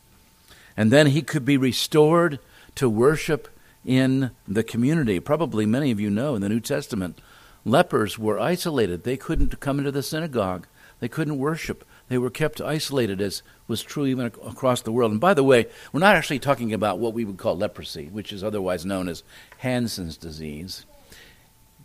and 0.75 0.91
then 0.91 1.07
he 1.07 1.21
could 1.21 1.45
be 1.45 1.57
restored 1.57 2.39
to 2.75 2.87
worship 2.87 3.47
in 3.83 4.31
the 4.47 4.63
community. 4.63 5.19
Probably 5.19 5.65
many 5.65 5.91
of 5.91 5.99
you 5.99 6.09
know 6.09 6.35
in 6.35 6.41
the 6.41 6.49
New 6.49 6.59
Testament, 6.59 7.19
lepers 7.65 8.19
were 8.19 8.39
isolated. 8.39 9.03
They 9.03 9.17
couldn't 9.17 9.59
come 9.59 9.79
into 9.79 9.91
the 9.91 10.03
synagogue, 10.03 10.67
they 10.99 11.07
couldn't 11.07 11.39
worship. 11.39 11.86
They 12.09 12.17
were 12.17 12.29
kept 12.29 12.61
isolated, 12.61 13.21
as 13.21 13.43
was 13.67 13.83
true 13.83 14.05
even 14.05 14.25
across 14.25 14.81
the 14.81 14.91
world. 14.91 15.11
And 15.11 15.19
by 15.19 15.33
the 15.33 15.43
way, 15.43 15.67
we're 15.91 15.99
not 15.99 16.15
actually 16.15 16.39
talking 16.39 16.73
about 16.73 16.99
what 16.99 17.13
we 17.13 17.25
would 17.25 17.37
call 17.37 17.57
leprosy, 17.57 18.07
which 18.07 18.31
is 18.31 18.43
otherwise 18.43 18.85
known 18.85 19.09
as 19.09 19.23
Hansen's 19.57 20.15
disease. 20.15 20.85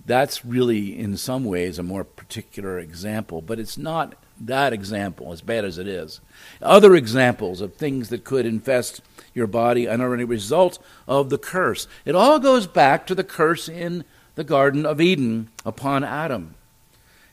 That's 0.05 0.45
really, 0.45 0.99
in 0.99 1.17
some 1.17 1.45
ways, 1.45 1.79
a 1.79 1.83
more 1.83 2.05
particular 2.05 2.79
example, 2.79 3.41
but 3.41 3.59
it's 3.59 3.79
not 3.79 4.15
that 4.41 4.73
example, 4.73 5.33
as 5.33 5.41
bad 5.41 5.65
as 5.65 5.79
it 5.79 5.87
is. 5.87 6.21
Other 6.61 6.95
examples 6.95 7.61
of 7.61 7.75
things 7.75 8.09
that 8.09 8.25
could 8.25 8.45
infest 8.45 9.01
your 9.35 9.47
body 9.47 9.87
and 9.87 10.03
are 10.03 10.15
a 10.15 10.25
result 10.25 10.79
of 11.07 11.31
the 11.31 11.39
curse. 11.39 11.87
It 12.05 12.15
all 12.15 12.39
goes 12.39 12.67
back 12.67 13.07
to 13.07 13.15
the 13.15 13.25
curse 13.25 13.69
in 13.69 14.05
the 14.35 14.45
Garden 14.45 14.85
of 14.85 15.01
Eden 15.01 15.51
upon 15.65 16.03
Adam. 16.03 16.55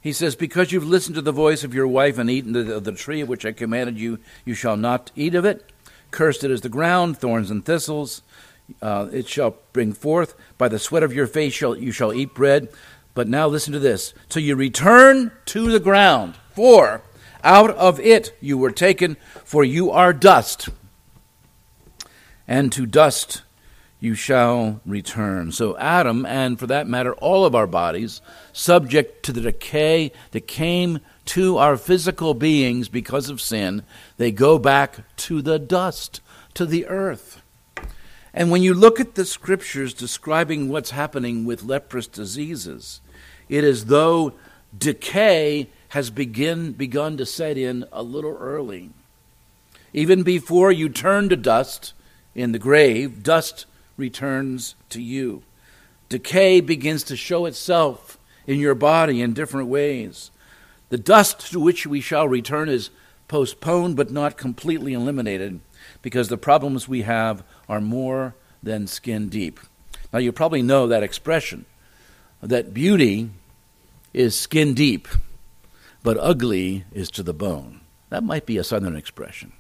He 0.02 0.14
says, 0.14 0.36
Because 0.36 0.72
you've 0.72 0.88
listened 0.88 1.16
to 1.16 1.22
the 1.22 1.32
voice 1.32 1.64
of 1.64 1.74
your 1.74 1.88
wife 1.88 2.18
and 2.18 2.30
eaten 2.30 2.56
of 2.56 2.68
the, 2.68 2.80
the 2.80 2.92
tree 2.92 3.22
of 3.22 3.30
which 3.30 3.46
I 3.46 3.52
commanded 3.52 3.98
you, 3.98 4.20
you 4.46 4.54
shall 4.54 4.78
not 4.78 5.12
eat 5.16 5.36
of 5.36 5.46
it. 5.46 5.72
Cursed 6.12 6.44
it 6.44 6.52
is 6.52 6.62
the 6.62 6.70
ground, 6.70 7.18
thorns 7.18 7.52
and 7.52 7.64
thistles. 7.64 8.22
Uh, 8.82 9.08
it 9.12 9.28
shall 9.28 9.58
bring 9.74 9.94
forth. 9.94 10.36
By 10.58 10.68
the 10.68 10.80
sweat 10.80 11.04
of 11.04 11.14
your 11.14 11.28
face 11.28 11.54
shall, 11.54 11.76
you 11.76 11.92
shall 11.92 12.14
eat 12.14 12.34
bread. 12.34 12.70
But 13.14 13.28
now 13.28 13.48
listen 13.48 13.74
to 13.74 13.80
this. 13.80 14.14
Till 14.30 14.44
you 14.44 14.56
return 14.56 15.32
to 15.48 15.72
the 15.72 15.80
ground. 15.80 16.36
For 16.52 17.02
out 17.44 17.72
of 17.72 18.00
it 18.00 18.36
you 18.40 18.58
were 18.58 18.72
taken, 18.72 19.18
for 19.44 19.64
you 19.64 19.92
are 19.92 20.14
dust. 20.14 20.70
And 22.48 22.72
to 22.72 22.86
dust 22.86 23.44
you 24.00 24.16
shall 24.16 24.80
return. 24.86 25.52
So, 25.52 25.78
Adam, 25.78 26.26
and 26.26 26.58
for 26.58 26.68
that 26.68 26.88
matter, 26.88 27.14
all 27.16 27.46
of 27.46 27.54
our 27.54 27.68
bodies, 27.68 28.22
subject 28.54 29.24
to 29.24 29.34
the 29.34 29.42
decay 29.42 30.12
that 30.32 30.48
came 30.48 31.00
to 31.26 31.58
our 31.58 31.76
physical 31.76 32.34
beings 32.34 32.88
because 32.88 33.30
of 33.30 33.42
sin, 33.42 33.84
they 34.18 34.32
go 34.32 34.58
back 34.58 35.00
to 35.18 35.42
the 35.42 35.60
dust, 35.60 36.22
to 36.54 36.66
the 36.66 36.88
earth. 36.88 37.42
And 38.34 38.52
when 38.52 38.62
you 38.62 38.74
look 38.74 39.00
at 39.00 39.16
the 39.16 39.26
scriptures 39.26 39.94
describing 39.94 40.70
what's 40.70 40.92
happening 40.92 41.46
with 41.46 41.64
leprous 41.64 42.08
diseases, 42.08 43.02
it 43.50 43.64
is 43.64 43.86
though 43.86 44.34
decay 44.78 45.68
has 45.90 46.10
begin, 46.10 46.72
begun 46.72 47.18
to 47.18 47.26
set 47.26 47.58
in 47.58 47.86
a 47.92 48.04
little 48.04 48.38
early. 48.40 48.92
Even 49.92 50.24
before 50.24 50.72
you 50.72 50.88
turn 50.88 51.28
to 51.30 51.36
dust 51.36 51.94
in 52.36 52.52
the 52.52 52.60
grave, 52.60 53.24
dust 53.24 53.66
returns 54.00 54.76
to 54.90 55.02
you. 55.02 55.44
Decay 56.10 56.62
begins 56.62 57.04
to 57.04 57.16
show 57.16 57.46
itself 57.46 58.18
in 58.48 58.60
your 58.60 58.74
body 58.74 59.22
in 59.22 59.34
different 59.34 59.68
ways. 59.68 60.32
The 60.90 60.98
dust 60.98 61.52
to 61.52 61.60
which 61.60 61.86
we 61.86 62.02
shall 62.02 62.28
return 62.28 62.68
is 62.68 62.90
postponed 63.28 63.96
but 63.96 64.10
not 64.10 64.38
completely 64.38 64.94
eliminated 64.94 65.60
because 66.02 66.30
the 66.30 66.38
problems 66.38 66.88
we 66.88 67.04
have 67.04 67.44
are 67.68 67.80
more 67.80 68.34
than 68.64 68.88
skin 68.88 69.30
deep. 69.30 69.60
Now, 70.12 70.20
you 70.20 70.32
probably 70.32 70.64
know 70.64 70.88
that 70.88 71.04
expression 71.04 71.66
that 72.42 72.74
beauty 72.74 73.30
is 74.14 74.38
skin 74.38 74.74
deep, 74.74 75.08
but 76.02 76.18
ugly 76.20 76.86
is 76.92 77.12
to 77.12 77.22
the 77.22 77.34
bone. 77.34 77.82
That 78.10 78.24
might 78.24 78.46
be 78.46 78.58
a 78.58 78.64
southern 78.64 78.96
expression. 78.96 79.54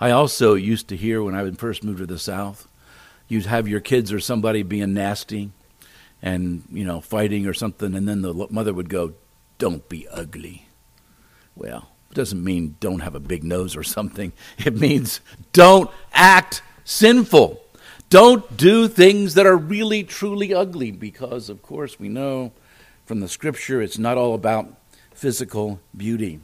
I 0.00 0.10
also 0.10 0.54
used 0.54 0.88
to 0.88 0.96
hear 0.96 1.22
when 1.22 1.34
I 1.34 1.50
first 1.52 1.82
moved 1.82 1.98
to 1.98 2.06
the 2.06 2.18
South 2.18 2.67
you'd 3.28 3.46
have 3.46 3.68
your 3.68 3.80
kids 3.80 4.12
or 4.12 4.20
somebody 4.20 4.62
being 4.62 4.94
nasty 4.94 5.50
and 6.20 6.64
you 6.70 6.84
know 6.84 7.00
fighting 7.00 7.46
or 7.46 7.54
something 7.54 7.94
and 7.94 8.08
then 8.08 8.22
the 8.22 8.48
mother 8.50 8.74
would 8.74 8.88
go 8.88 9.12
don't 9.58 9.88
be 9.88 10.08
ugly. 10.08 10.66
Well 11.54 11.90
it 12.10 12.14
doesn't 12.14 12.42
mean 12.42 12.76
don't 12.80 13.00
have 13.00 13.14
a 13.14 13.20
big 13.20 13.44
nose 13.44 13.76
or 13.76 13.82
something. 13.84 14.32
It 14.58 14.78
means 14.78 15.20
don't 15.52 15.90
act 16.12 16.62
sinful. 16.84 17.62
Don't 18.10 18.56
do 18.56 18.88
things 18.88 19.34
that 19.34 19.46
are 19.46 19.56
really 19.56 20.02
truly 20.02 20.54
ugly 20.54 20.90
because 20.90 21.48
of 21.48 21.62
course 21.62 22.00
we 22.00 22.08
know 22.08 22.52
from 23.04 23.20
the 23.20 23.28
scripture 23.28 23.82
it's 23.82 23.98
not 23.98 24.16
all 24.16 24.34
about 24.34 24.72
physical 25.12 25.80
beauty. 25.96 26.40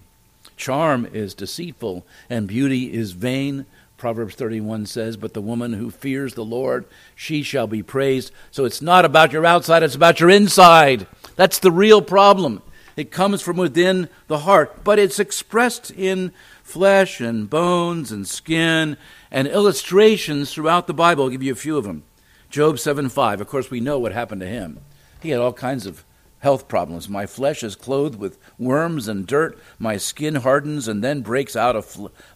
Charm 0.57 1.07
is 1.07 1.35
deceitful 1.35 2.07
and 2.29 2.47
beauty 2.47 2.93
is 2.93 3.13
vain 3.13 3.67
Proverbs 4.05 4.35
31 4.35 4.85
says, 4.85 5.17
But 5.17 5.33
the 5.33 5.41
woman 5.41 5.73
who 5.73 5.91
fears 5.91 6.35
the 6.35 6.45
Lord, 6.45 6.85
she 7.15 7.43
shall 7.43 7.67
be 7.67 7.83
praised. 7.83 8.33
So 8.51 8.67
it's 8.67 8.83
not 8.83 9.07
about 9.07 9.33
your 9.33 9.47
outside, 9.47 9.83
it's 9.83 9.95
about 9.95 10.21
your 10.21 10.29
inside. 10.29 11.07
That's 11.37 11.59
the 11.59 11.73
real 11.73 12.03
problem. 12.03 12.61
It 12.99 13.11
comes 13.11 13.41
from 13.41 13.57
within 13.57 14.11
the 14.27 14.41
heart, 14.41 14.85
but 14.85 14.99
it's 14.99 15.19
expressed 15.19 15.91
in 15.91 16.33
flesh 16.63 17.19
and 17.19 17.49
bones 17.49 18.13
and 18.13 18.29
skin 18.29 18.99
and 19.31 19.49
illustrations 19.49 20.53
throughout 20.53 20.87
the 20.87 20.93
Bible. 20.93 21.25
I'll 21.25 21.31
give 21.31 21.43
you 21.43 21.53
a 21.53 21.57
few 21.57 21.79
of 21.79 21.85
them. 21.85 22.03
Job 22.51 22.79
7 22.79 23.09
5. 23.09 23.41
Of 23.41 23.49
course, 23.49 23.71
we 23.71 23.81
know 23.81 23.99
what 23.99 24.13
happened 24.13 24.43
to 24.43 24.47
him. 24.47 24.81
He 25.23 25.31
had 25.31 25.41
all 25.41 25.55
kinds 25.55 25.87
of 25.87 26.05
health 26.45 26.69
problems. 26.69 27.09
My 27.09 27.25
flesh 27.25 27.63
is 27.63 27.75
clothed 27.75 28.17
with 28.17 28.39
worms 28.59 29.09
and 29.09 29.27
dirt. 29.27 29.59
My 29.79 29.97
skin 29.97 30.35
hardens 30.35 30.87
and 30.87 31.03
then 31.03 31.23
breaks 31.23 31.57
out 31.57 31.75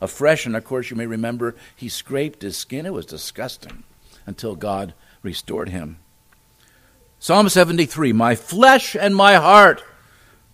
afresh. 0.01 0.47
And 0.47 0.57
of 0.57 0.65
course, 0.65 0.89
you 0.89 0.97
may 0.97 1.05
remember 1.05 1.55
he 1.77 1.91
scraped 1.91 2.41
his 2.41 2.57
skin. 2.57 2.87
It 2.87 2.95
was 2.95 3.05
disgusting 3.05 3.85
until 4.25 4.57
God 4.57 4.95
restored 5.23 5.69
him. 5.69 5.99
Psalm 7.19 7.51
73 7.51 8.15
My 8.15 8.35
flesh 8.35 8.97
and 8.97 9.15
my 9.15 9.35
heart 9.35 9.85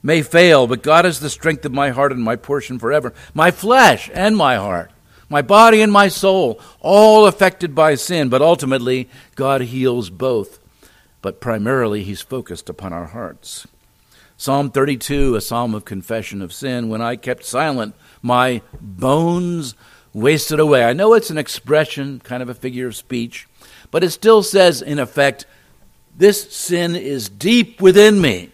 may 0.02 0.20
fail, 0.20 0.66
but 0.66 0.82
God 0.82 1.06
is 1.06 1.20
the 1.20 1.30
strength 1.30 1.64
of 1.64 1.72
my 1.72 1.90
heart 1.90 2.10
and 2.10 2.24
my 2.24 2.34
portion 2.34 2.80
forever. 2.80 3.14
My 3.34 3.52
flesh 3.52 4.10
and 4.12 4.36
my 4.36 4.56
heart, 4.56 4.90
my 5.28 5.42
body 5.42 5.80
and 5.80 5.92
my 5.92 6.08
soul, 6.08 6.60
all 6.80 7.24
affected 7.24 7.72
by 7.72 7.94
sin, 7.94 8.30
but 8.30 8.42
ultimately 8.42 9.08
God 9.36 9.60
heals 9.60 10.10
both 10.10 10.58
but 11.24 11.40
primarily 11.40 12.04
he's 12.04 12.20
focused 12.20 12.68
upon 12.68 12.92
our 12.92 13.06
hearts. 13.06 13.66
Psalm 14.36 14.70
32, 14.70 15.36
a 15.36 15.40
psalm 15.40 15.74
of 15.74 15.86
confession 15.86 16.42
of 16.42 16.52
sin. 16.52 16.90
When 16.90 17.00
I 17.00 17.16
kept 17.16 17.46
silent, 17.46 17.94
my 18.20 18.60
bones 18.78 19.74
wasted 20.12 20.60
away. 20.60 20.84
I 20.84 20.92
know 20.92 21.14
it's 21.14 21.30
an 21.30 21.38
expression, 21.38 22.20
kind 22.20 22.42
of 22.42 22.50
a 22.50 22.54
figure 22.54 22.86
of 22.86 22.94
speech, 22.94 23.48
but 23.90 24.04
it 24.04 24.10
still 24.10 24.42
says, 24.42 24.82
in 24.82 24.98
effect, 24.98 25.46
this 26.14 26.54
sin 26.54 26.94
is 26.94 27.30
deep 27.30 27.80
within 27.80 28.20
me. 28.20 28.50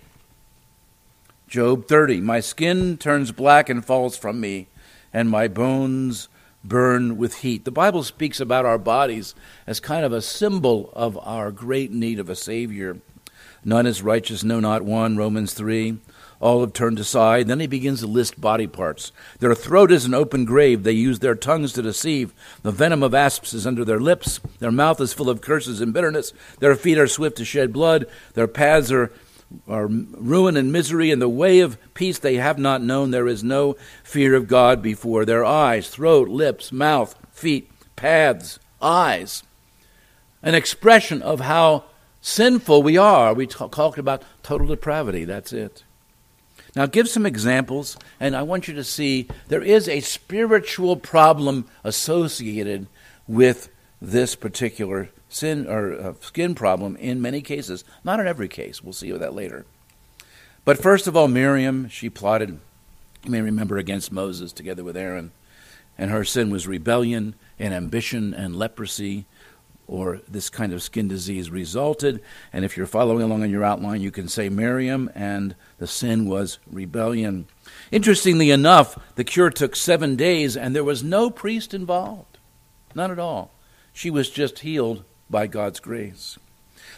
Job 1.49 1.89
30, 1.89 2.21
my 2.21 2.39
skin 2.39 2.97
turns 2.99 3.33
black 3.33 3.69
and 3.69 3.85
falls 3.85 4.17
from 4.17 4.41
me, 4.41 4.69
and 5.13 5.29
my 5.29 5.49
bones 5.49 6.29
burn 6.65 7.17
with 7.17 7.39
heat. 7.39 7.65
The 7.65 7.71
Bible 7.71 8.03
speaks 8.03 8.41
about 8.41 8.67
our 8.67 8.79
bodies 8.79 9.35
as 9.67 9.81
kind 9.81 10.05
of 10.05 10.13
a 10.13 10.23
symbol 10.23 10.93
of 10.95 11.19
our 11.19 11.51
great 11.51 11.91
need 11.91 12.19
of 12.19 12.29
a 12.29 12.37
Savior. 12.37 12.99
None 13.65 13.87
is 13.87 14.03
righteous, 14.03 14.43
no, 14.43 14.61
not 14.61 14.83
one, 14.83 15.17
Romans 15.17 15.53
3. 15.55 15.99
All 16.41 16.63
have 16.63 16.73
turned 16.73 16.99
aside. 16.99 17.49
Then 17.49 17.61
he 17.61 17.67
begins 17.67 18.01
to 18.01 18.07
list 18.07 18.41
body 18.41 18.67
parts. 18.67 19.13
Their 19.41 19.55
throat 19.55 19.93
is 19.93 20.07
an 20.07 20.15
open 20.15 20.47
grave. 20.47 20.83
They 20.83 20.93
use 20.93 21.19
their 21.19 21.35
tongues 21.35 21.75
to 21.75 21.83
deceive. 21.83 22.33
The 22.63 22.71
venom 22.71 23.03
of 23.03 23.15
asps 23.15 23.53
is 23.53 23.67
under 23.67 23.85
their 23.85 24.01
lips. 24.01 24.41
Their 24.59 24.73
mouth 24.73 25.01
is 25.03 25.13
full 25.13 25.29
of 25.29 25.43
curses 25.43 25.83
and 25.83 25.93
bitterness. 25.93 26.33
Their 26.59 26.75
feet 26.77 26.97
are 26.97 27.07
swift 27.07 27.37
to 27.37 27.45
shed 27.45 27.75
blood. 27.75 28.07
Their 28.33 28.49
paths 28.49 28.91
are 28.91 29.13
are 29.69 29.87
ruin 29.87 30.57
and 30.57 30.73
misery, 30.73 31.11
and 31.11 31.21
the 31.21 31.29
way 31.29 31.61
of 31.61 31.79
peace 31.95 32.19
they 32.19 32.37
have 32.37 32.59
not 32.59 32.83
known. 32.83 33.11
There 33.11 33.29
is 33.29 33.43
no 33.43 33.77
fear 34.03 34.35
of 34.35 34.49
God 34.49 34.83
before 34.83 35.25
their 35.25 35.45
eyes, 35.45 35.89
throat, 35.89 36.29
lips, 36.29 36.73
mouth, 36.73 37.15
feet, 37.33 37.71
paths, 37.97 38.59
eyes. 38.81 39.43
An 40.43 40.55
expression 40.55 41.21
of 41.23 41.41
how 41.41 41.85
sinful 42.21 42.83
we 42.83 42.97
are. 42.97 43.35
We 43.35 43.47
talked 43.47 43.99
about 43.99 44.23
total 44.43 44.69
depravity. 44.69 45.25
That's 45.25 45.53
it. 45.53 45.85
Now, 46.77 46.87
give 46.87 47.09
some 47.09 47.27
examples, 47.27 47.97
and 48.21 48.37
I 48.37 48.43
want 48.43 48.69
you 48.69 48.75
to 48.75 48.85
see 48.85 49.27
there 49.49 49.63
is 49.63 49.89
a 49.89 50.01
spiritual 50.01 50.97
problem 50.97 51.67
associated 51.83 52.87
with 53.27 53.69
this 54.01 54.37
particular 54.37 55.11
sin 55.31 55.67
or 55.67 55.93
uh, 55.93 56.15
skin 56.21 56.55
problem 56.55 56.97
in 56.97 57.23
many 57.23 57.41
cases, 57.41 57.85
not 58.05 58.21
in 58.21 58.27
every 58.27 58.49
case. 58.49 58.83
We'll 58.83 58.93
see 58.93 59.11
that 59.13 59.35
later. 59.35 59.65
But 60.65 60.79
first 60.79 61.07
of 61.07 61.17
all, 61.17 61.29
Miriam, 61.29 61.89
she 61.89 62.11
plotted, 62.11 62.61
you 63.25 63.31
may 63.31 63.41
remember, 63.41 63.79
against 63.79 64.13
Moses 64.13 64.53
together 64.53 64.85
with 64.85 64.97
Aaron. 64.97 65.33
And 65.97 66.11
her 66.11 66.25
sin 66.25 66.51
was 66.51 66.67
rebellion 66.67 67.35
and 67.59 67.75
ambition 67.75 68.35
and 68.35 68.57
leprosy, 68.57 69.27
or 69.87 70.21
this 70.29 70.49
kind 70.49 70.73
of 70.73 70.83
skin 70.83 71.09
disease 71.09 71.51
resulted. 71.51 72.23
And 72.53 72.65
if 72.65 72.77
you're 72.77 72.87
following 72.87 73.23
along 73.23 73.43
in 73.43 73.51
your 73.51 73.65
outline, 73.65 74.01
you 74.01 74.11
can 74.11 74.29
say 74.29 74.49
Miriam 74.49 75.11
and 75.15 75.57
the 75.79 75.87
sin 75.87 76.29
was 76.29 76.59
rebellion. 76.71 77.47
Interestingly 77.91 78.51
enough, 78.51 78.99
the 79.17 79.25
cure 79.25 79.51
took 79.51 79.75
seven 79.75 80.15
days 80.15 80.57
and 80.57 80.75
there 80.75 80.85
was 80.85 81.03
no 81.03 81.29
priest 81.29 81.75
involved. 81.75 82.39
None 82.95 83.11
at 83.11 83.19
all. 83.19 83.51
She 83.93 84.11
was 84.11 84.31
just 84.31 84.61
healed 84.61 85.05
by 85.31 85.47
God's 85.47 85.81
grace. 85.81 86.39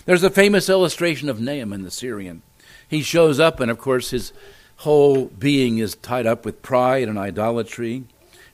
There's 0.04 0.22
a 0.22 0.30
famous 0.30 0.68
illustration 0.68 1.28
of 1.28 1.40
Naaman 1.40 1.80
in 1.80 1.82
the 1.82 1.90
Syrian. 1.90 2.42
He 2.88 3.02
shows 3.02 3.38
up, 3.38 3.60
and 3.60 3.70
of 3.70 3.78
course, 3.78 4.10
his 4.10 4.32
whole 4.76 5.26
being 5.26 5.78
is 5.78 5.94
tied 5.96 6.26
up 6.26 6.44
with 6.44 6.62
pride 6.62 7.08
and 7.08 7.18
idolatry. 7.18 8.04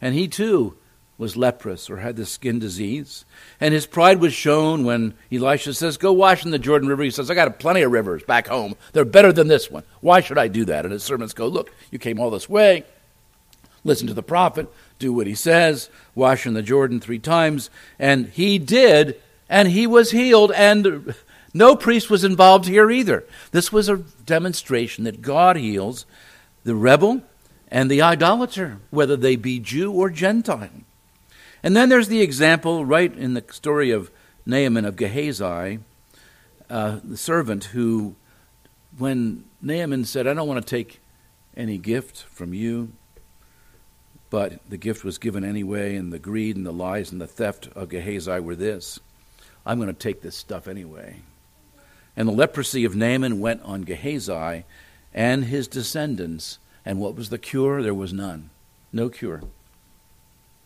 And 0.00 0.14
he 0.14 0.28
too 0.28 0.76
was 1.16 1.36
leprous 1.36 1.90
or 1.90 1.96
had 1.96 2.16
the 2.16 2.24
skin 2.24 2.58
disease. 2.58 3.24
And 3.60 3.74
his 3.74 3.86
pride 3.86 4.20
was 4.20 4.32
shown 4.32 4.84
when 4.84 5.14
Elisha 5.32 5.74
says, 5.74 5.96
Go 5.96 6.12
wash 6.12 6.44
in 6.44 6.52
the 6.52 6.58
Jordan 6.58 6.88
River. 6.88 7.02
He 7.02 7.10
says, 7.10 7.30
I 7.30 7.34
got 7.34 7.58
plenty 7.58 7.82
of 7.82 7.90
rivers 7.90 8.22
back 8.22 8.46
home. 8.46 8.76
They're 8.92 9.04
better 9.04 9.32
than 9.32 9.48
this 9.48 9.70
one. 9.70 9.82
Why 10.00 10.20
should 10.20 10.38
I 10.38 10.48
do 10.48 10.64
that? 10.66 10.84
And 10.84 10.92
his 10.92 11.02
servants 11.02 11.34
go, 11.34 11.48
Look, 11.48 11.72
you 11.90 11.98
came 11.98 12.20
all 12.20 12.30
this 12.30 12.48
way. 12.48 12.84
Listen 13.82 14.06
to 14.06 14.14
the 14.14 14.22
prophet. 14.22 14.72
Do 14.98 15.12
what 15.12 15.26
he 15.26 15.34
says. 15.34 15.90
Wash 16.14 16.46
in 16.46 16.54
the 16.54 16.62
Jordan 16.62 17.00
three 17.00 17.18
times. 17.18 17.70
And 17.98 18.28
he 18.28 18.58
did 18.58 19.20
and 19.48 19.68
he 19.68 19.86
was 19.86 20.10
healed, 20.10 20.52
and 20.52 21.14
no 21.54 21.74
priest 21.76 22.10
was 22.10 22.24
involved 22.24 22.66
here 22.66 22.90
either. 22.90 23.24
This 23.50 23.72
was 23.72 23.88
a 23.88 23.96
demonstration 23.96 25.04
that 25.04 25.22
God 25.22 25.56
heals 25.56 26.04
the 26.64 26.74
rebel 26.74 27.22
and 27.70 27.90
the 27.90 28.02
idolater, 28.02 28.78
whether 28.90 29.16
they 29.16 29.36
be 29.36 29.58
Jew 29.58 29.92
or 29.92 30.10
Gentile. 30.10 30.70
And 31.62 31.76
then 31.76 31.88
there's 31.88 32.08
the 32.08 32.22
example 32.22 32.84
right 32.84 33.14
in 33.16 33.34
the 33.34 33.44
story 33.50 33.90
of 33.90 34.10
Naaman 34.46 34.84
of 34.84 34.96
Gehazi, 34.96 35.80
uh, 36.70 37.00
the 37.02 37.16
servant 37.16 37.64
who, 37.64 38.14
when 38.96 39.44
Naaman 39.60 40.04
said, 40.04 40.26
I 40.26 40.34
don't 40.34 40.48
want 40.48 40.64
to 40.64 40.70
take 40.70 41.00
any 41.56 41.78
gift 41.78 42.24
from 42.30 42.54
you, 42.54 42.92
but 44.30 44.60
the 44.68 44.76
gift 44.76 45.04
was 45.04 45.18
given 45.18 45.44
anyway, 45.44 45.96
and 45.96 46.12
the 46.12 46.18
greed 46.18 46.56
and 46.56 46.64
the 46.64 46.72
lies 46.72 47.10
and 47.10 47.20
the 47.20 47.26
theft 47.26 47.68
of 47.74 47.88
Gehazi 47.88 48.40
were 48.40 48.54
this 48.54 49.00
I'm 49.68 49.78
going 49.78 49.88
to 49.88 49.92
take 49.92 50.22
this 50.22 50.34
stuff 50.34 50.66
anyway. 50.66 51.16
And 52.16 52.26
the 52.26 52.32
leprosy 52.32 52.86
of 52.86 52.96
Naaman 52.96 53.38
went 53.38 53.62
on 53.62 53.82
Gehazi 53.82 54.64
and 55.12 55.44
his 55.44 55.68
descendants. 55.68 56.58
And 56.86 56.98
what 56.98 57.14
was 57.14 57.28
the 57.28 57.36
cure? 57.36 57.82
There 57.82 57.92
was 57.92 58.14
none. 58.14 58.48
No 58.94 59.10
cure. 59.10 59.42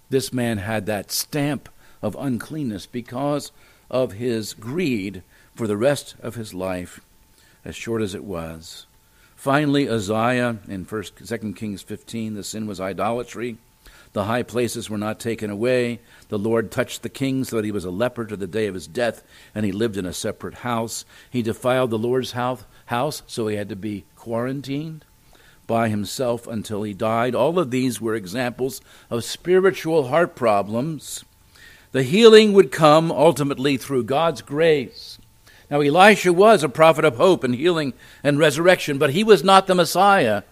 This 0.09 0.32
man 0.32 0.59
had 0.59 0.87
that 0.87 1.11
stamp 1.11 1.68
of 2.00 2.16
uncleanness 2.16 2.87
because 2.87 3.50
of 3.90 4.12
his 4.12 4.54
greed 4.54 5.25
for 5.56 5.66
the 5.66 5.76
rest 5.76 6.14
of 6.23 6.37
his 6.37 6.54
life, 6.54 7.00
as 7.64 7.75
short 7.75 8.02
as 8.02 8.14
it 8.14 8.25
was. 8.25 8.87
Finally, 9.35 9.88
Uzziah 9.88 10.59
in 10.68 10.85
First, 10.85 11.26
Second 11.26 11.54
Kings 11.56 11.82
15, 11.82 12.35
the 12.35 12.44
sin 12.44 12.68
was 12.68 12.80
idolatry. 12.80 13.59
The 14.12 14.25
high 14.25 14.42
places 14.42 14.90
were 14.90 14.99
not 14.99 15.19
taken 15.19 15.49
away. 15.50 16.00
The 16.28 16.38
Lord 16.38 16.71
touched 16.71 17.02
the 17.02 17.09
king 17.09 17.45
so 17.45 17.57
that 17.57 17.64
he 17.64 17.73
was 17.73 17.85
a 17.85 17.90
leper 17.90 18.26
to 18.26 18.37
the 18.37 18.47
day 18.47 18.66
of 18.66 18.75
his 18.75 18.87
death, 18.87 19.23
and 19.54 19.64
he 19.64 19.73
lived 19.73 19.97
in 19.97 20.04
a 20.04 20.12
separate 20.12 20.57
house. 20.57 21.04
He 21.31 21.42
defiled 21.42 21.90
the 21.90 21.99
Lord's 21.99 22.33
house, 22.33 23.23
so 23.26 23.49
he 23.49 23.57
had 23.57 23.71
to 23.71 23.76
be 23.76 24.04
quarantined 24.16 25.04
by 25.66 25.88
himself 25.88 26.47
until 26.47 26.83
he 26.83 26.92
died. 26.92 27.35
All 27.35 27.59
of 27.59 27.71
these 27.71 28.00
were 28.00 28.14
examples 28.14 28.83
of 29.09 29.25
spiritual 29.25 30.09
heart 30.09 30.37
problems. 30.37 31.25
The 31.92 32.02
healing 32.02 32.52
would 32.52 32.71
come 32.71 33.11
ultimately 33.11 33.76
through 33.76 34.04
God's 34.04 34.42
grace. 34.42 35.19
Now, 35.71 35.81
Elisha 35.81 36.35
was 36.35 36.62
a 36.62 36.69
prophet 36.69 37.07
of 37.07 37.16
hope 37.16 37.45
and 37.45 37.54
healing 37.54 37.95
and 38.23 38.38
resurrection, 38.38 38.99
but 38.99 39.11
he 39.11 39.25
was 39.25 39.42
not 39.42 39.66
the 39.66 39.75
Messiah. 39.75 40.42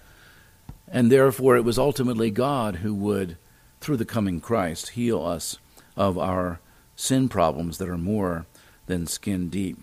And 0.88 1.12
therefore, 1.12 1.56
it 1.56 1.64
was 1.64 1.78
ultimately 1.78 2.30
God 2.30 2.76
who 2.76 2.94
would, 2.94 3.36
through 3.80 3.96
the 3.96 4.04
coming 4.04 4.40
Christ, 4.40 4.90
heal 4.90 5.24
us 5.24 5.58
of 5.96 6.18
our 6.18 6.60
sin 6.96 7.28
problems 7.28 7.78
that 7.78 7.88
are 7.88 7.98
more 7.98 8.46
than 8.86 9.06
skin 9.06 9.48
deep. 9.48 9.78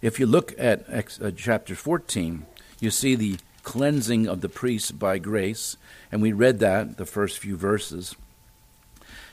If 0.00 0.18
you 0.18 0.26
look 0.26 0.54
at 0.58 0.84
uh, 0.90 1.30
chapter 1.36 1.74
14, 1.74 2.46
you 2.80 2.90
see 2.90 3.14
the 3.14 3.38
cleansing 3.62 4.26
of 4.26 4.40
the 4.40 4.48
priests 4.48 4.90
by 4.90 5.18
grace, 5.18 5.76
and 6.10 6.20
we 6.20 6.32
read 6.32 6.58
that, 6.58 6.96
the 6.96 7.06
first 7.06 7.38
few 7.38 7.56
verses. 7.56 8.16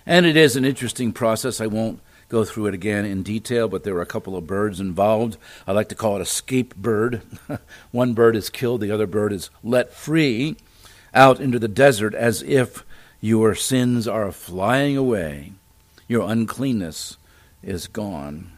And 0.05 0.25
it 0.25 0.37
is 0.37 0.55
an 0.55 0.65
interesting 0.65 1.11
process. 1.13 1.59
I 1.59 1.67
won't 1.67 1.99
go 2.29 2.43
through 2.43 2.67
it 2.67 2.73
again 2.73 3.05
in 3.05 3.23
detail, 3.23 3.67
but 3.67 3.83
there 3.83 3.95
were 3.95 4.01
a 4.01 4.05
couple 4.05 4.35
of 4.35 4.45
birds 4.45 4.79
involved. 4.79 5.37
I 5.65 5.71
like 5.71 5.89
to 5.89 5.95
call 5.95 6.15
it 6.15 6.21
a 6.21 6.25
scape 6.25 6.75
bird. 6.75 7.21
One 7.91 8.13
bird 8.13 8.35
is 8.35 8.49
killed, 8.49 8.81
the 8.81 8.91
other 8.91 9.07
bird 9.07 9.33
is 9.33 9.49
let 9.63 9.93
free 9.93 10.55
out 11.13 11.39
into 11.39 11.57
the 11.57 11.67
desert 11.67 12.13
as 12.13 12.43
if 12.43 12.85
your 13.21 13.55
sins 13.55 14.07
are 14.07 14.31
flying 14.31 14.97
away, 14.97 15.53
your 16.07 16.29
uncleanness 16.29 17.17
is 17.61 17.87
gone. 17.87 18.51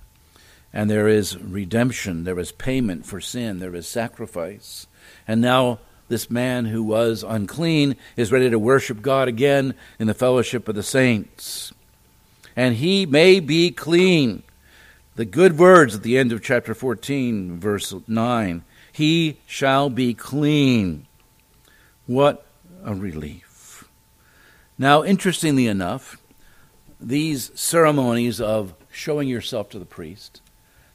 And 0.73 0.89
there 0.89 1.09
is 1.09 1.37
redemption, 1.37 2.23
there 2.23 2.39
is 2.39 2.53
payment 2.53 3.05
for 3.05 3.19
sin, 3.19 3.59
there 3.59 3.75
is 3.75 3.87
sacrifice. 3.87 4.87
And 5.27 5.41
now 5.41 5.79
this 6.07 6.29
man 6.29 6.65
who 6.65 6.81
was 6.81 7.23
unclean 7.23 7.97
is 8.15 8.31
ready 8.31 8.49
to 8.49 8.59
worship 8.59 9.01
God 9.01 9.27
again 9.27 9.73
in 9.99 10.07
the 10.07 10.13
fellowship 10.13 10.67
of 10.69 10.75
the 10.75 10.83
saints 10.83 11.73
and 12.55 12.75
he 12.75 13.05
may 13.05 13.39
be 13.39 13.71
clean. 13.71 14.43
The 15.15 15.25
good 15.25 15.57
words 15.57 15.95
at 15.95 16.03
the 16.03 16.17
end 16.17 16.31
of 16.31 16.41
chapter 16.41 16.73
14, 16.73 17.59
verse 17.59 17.93
9 18.07 18.63
He 18.91 19.37
shall 19.45 19.89
be 19.89 20.13
clean. 20.13 21.05
What 22.07 22.45
a 22.83 22.93
relief. 22.93 23.50
Now, 24.81 25.03
interestingly 25.03 25.67
enough, 25.67 26.19
these 26.99 27.51
ceremonies 27.53 28.41
of 28.41 28.73
showing 28.91 29.27
yourself 29.27 29.69
to 29.69 29.77
the 29.77 29.85
priest, 29.85 30.41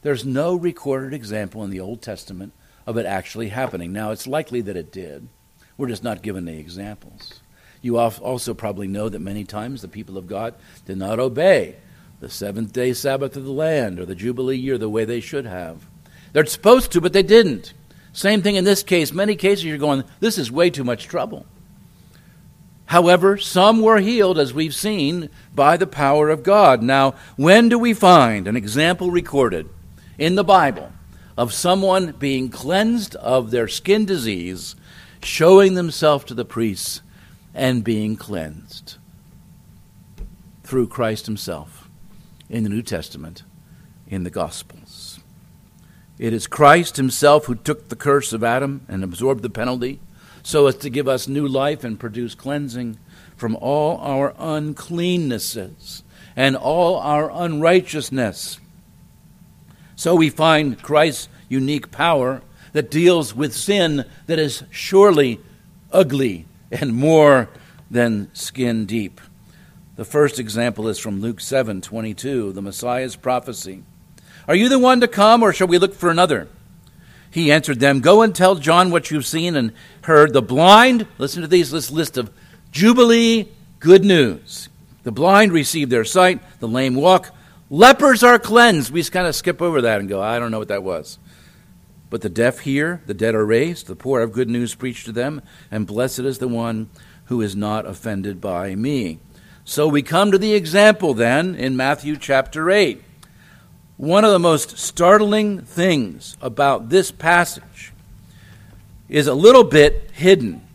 there's 0.02 0.24
no 0.24 0.56
recorded 0.56 1.14
example 1.14 1.62
in 1.62 1.70
the 1.70 1.78
Old 1.78 2.02
Testament 2.02 2.52
of 2.84 2.96
it 2.96 3.06
actually 3.06 3.50
happening. 3.50 3.92
Now, 3.92 4.10
it's 4.10 4.26
likely 4.26 4.60
that 4.62 4.76
it 4.76 4.90
did. 4.90 5.28
We're 5.78 5.86
just 5.86 6.02
not 6.02 6.22
given 6.22 6.46
the 6.46 6.58
examples. 6.58 7.38
You 7.80 7.96
also 7.96 8.54
probably 8.54 8.88
know 8.88 9.08
that 9.08 9.20
many 9.20 9.44
times 9.44 9.82
the 9.82 9.86
people 9.86 10.18
of 10.18 10.26
God 10.26 10.56
did 10.84 10.98
not 10.98 11.20
obey 11.20 11.76
the 12.18 12.28
seventh 12.28 12.72
day 12.72 12.92
Sabbath 12.92 13.36
of 13.36 13.44
the 13.44 13.52
land 13.52 14.00
or 14.00 14.04
the 14.04 14.16
Jubilee 14.16 14.56
year 14.56 14.78
the 14.78 14.88
way 14.88 15.04
they 15.04 15.20
should 15.20 15.46
have. 15.46 15.86
They're 16.32 16.44
supposed 16.46 16.90
to, 16.90 17.00
but 17.00 17.12
they 17.12 17.22
didn't. 17.22 17.72
Same 18.12 18.42
thing 18.42 18.56
in 18.56 18.64
this 18.64 18.82
case. 18.82 19.12
Many 19.12 19.36
cases 19.36 19.64
you're 19.64 19.78
going, 19.78 20.02
this 20.18 20.38
is 20.38 20.50
way 20.50 20.70
too 20.70 20.82
much 20.82 21.06
trouble. 21.06 21.46
However, 22.86 23.36
some 23.36 23.80
were 23.80 23.98
healed, 23.98 24.38
as 24.38 24.54
we've 24.54 24.74
seen, 24.74 25.28
by 25.54 25.76
the 25.76 25.86
power 25.86 26.30
of 26.30 26.44
God. 26.44 26.82
Now, 26.82 27.14
when 27.36 27.68
do 27.68 27.78
we 27.78 27.92
find 27.92 28.46
an 28.46 28.56
example 28.56 29.10
recorded 29.10 29.68
in 30.18 30.36
the 30.36 30.44
Bible 30.44 30.92
of 31.36 31.52
someone 31.52 32.12
being 32.12 32.48
cleansed 32.48 33.16
of 33.16 33.50
their 33.50 33.68
skin 33.68 34.06
disease, 34.06 34.76
showing 35.22 35.74
themselves 35.74 36.24
to 36.26 36.34
the 36.34 36.44
priests, 36.44 37.02
and 37.52 37.82
being 37.82 38.16
cleansed 38.16 38.96
through 40.62 40.86
Christ 40.86 41.26
Himself 41.26 41.88
in 42.48 42.62
the 42.62 42.68
New 42.68 42.82
Testament, 42.82 43.42
in 44.06 44.22
the 44.22 44.30
Gospels. 44.30 45.20
It 46.18 46.32
is 46.32 46.46
Christ 46.46 46.96
Himself 46.96 47.46
who 47.46 47.54
took 47.56 47.88
the 47.88 47.96
curse 47.96 48.32
of 48.32 48.44
Adam 48.44 48.86
and 48.88 49.02
absorbed 49.02 49.42
the 49.42 49.50
penalty 49.50 50.00
so 50.46 50.68
as 50.68 50.76
to 50.76 50.88
give 50.88 51.08
us 51.08 51.26
new 51.26 51.48
life 51.48 51.82
and 51.82 51.98
produce 51.98 52.36
cleansing 52.36 52.96
from 53.36 53.56
all 53.56 53.98
our 53.98 54.30
uncleannesses 54.34 56.04
and 56.36 56.54
all 56.54 56.98
our 56.98 57.32
unrighteousness. 57.32 58.60
So 59.96 60.14
we 60.14 60.30
find 60.30 60.80
Christ's 60.80 61.28
unique 61.48 61.90
power 61.90 62.42
that 62.74 62.92
deals 62.92 63.34
with 63.34 63.56
sin 63.56 64.04
that 64.26 64.38
is 64.38 64.62
surely 64.70 65.40
ugly 65.90 66.46
and 66.70 66.94
more 66.94 67.48
than 67.90 68.32
skin 68.32 68.86
deep. 68.86 69.20
The 69.96 70.04
first 70.04 70.38
example 70.38 70.86
is 70.86 71.00
from 71.00 71.20
Luke 71.20 71.40
7 71.40 71.80
22, 71.80 72.52
the 72.52 72.62
Messiah's 72.62 73.16
prophecy. 73.16 73.82
Are 74.46 74.54
you 74.54 74.68
the 74.68 74.78
one 74.78 75.00
to 75.00 75.08
come, 75.08 75.42
or 75.42 75.52
shall 75.52 75.66
we 75.66 75.78
look 75.78 75.94
for 75.94 76.08
another? 76.08 76.46
He 77.30 77.52
answered 77.52 77.80
them, 77.80 78.00
Go 78.00 78.22
and 78.22 78.34
tell 78.34 78.54
John 78.54 78.90
what 78.90 79.10
you've 79.10 79.26
seen 79.26 79.56
and 79.56 79.72
heard. 80.02 80.32
The 80.32 80.42
blind, 80.42 81.06
listen 81.18 81.42
to 81.42 81.48
these, 81.48 81.70
this 81.70 81.90
list 81.90 82.16
of 82.16 82.30
Jubilee 82.70 83.48
good 83.78 84.04
news. 84.04 84.68
The 85.02 85.12
blind 85.12 85.52
receive 85.52 85.90
their 85.90 86.04
sight, 86.04 86.40
the 86.58 86.68
lame 86.68 86.94
walk, 86.94 87.32
lepers 87.70 88.22
are 88.22 88.38
cleansed. 88.38 88.90
We 88.90 89.00
just 89.00 89.12
kind 89.12 89.26
of 89.26 89.34
skip 89.34 89.62
over 89.62 89.82
that 89.82 90.00
and 90.00 90.08
go, 90.08 90.20
I 90.20 90.38
don't 90.38 90.50
know 90.50 90.58
what 90.58 90.68
that 90.68 90.82
was. 90.82 91.18
But 92.10 92.22
the 92.22 92.28
deaf 92.28 92.60
hear, 92.60 93.02
the 93.06 93.14
dead 93.14 93.34
are 93.34 93.46
raised, 93.46 93.86
the 93.86 93.96
poor 93.96 94.20
have 94.20 94.32
good 94.32 94.48
news 94.48 94.74
preached 94.74 95.06
to 95.06 95.12
them, 95.12 95.42
and 95.70 95.86
blessed 95.86 96.20
is 96.20 96.38
the 96.38 96.48
one 96.48 96.88
who 97.26 97.40
is 97.40 97.54
not 97.54 97.86
offended 97.86 98.40
by 98.40 98.74
me. 98.74 99.18
So 99.64 99.88
we 99.88 100.02
come 100.02 100.30
to 100.30 100.38
the 100.38 100.54
example 100.54 101.14
then 101.14 101.54
in 101.54 101.76
Matthew 101.76 102.16
chapter 102.16 102.70
8. 102.70 103.02
One 103.96 104.26
of 104.26 104.32
the 104.32 104.38
most 104.38 104.76
startling 104.78 105.62
things 105.62 106.36
about 106.42 106.90
this 106.90 107.10
passage 107.10 107.92
is 109.08 109.26
a 109.26 109.34
little 109.34 109.64
bit 109.64 110.10
hidden. 110.12 110.66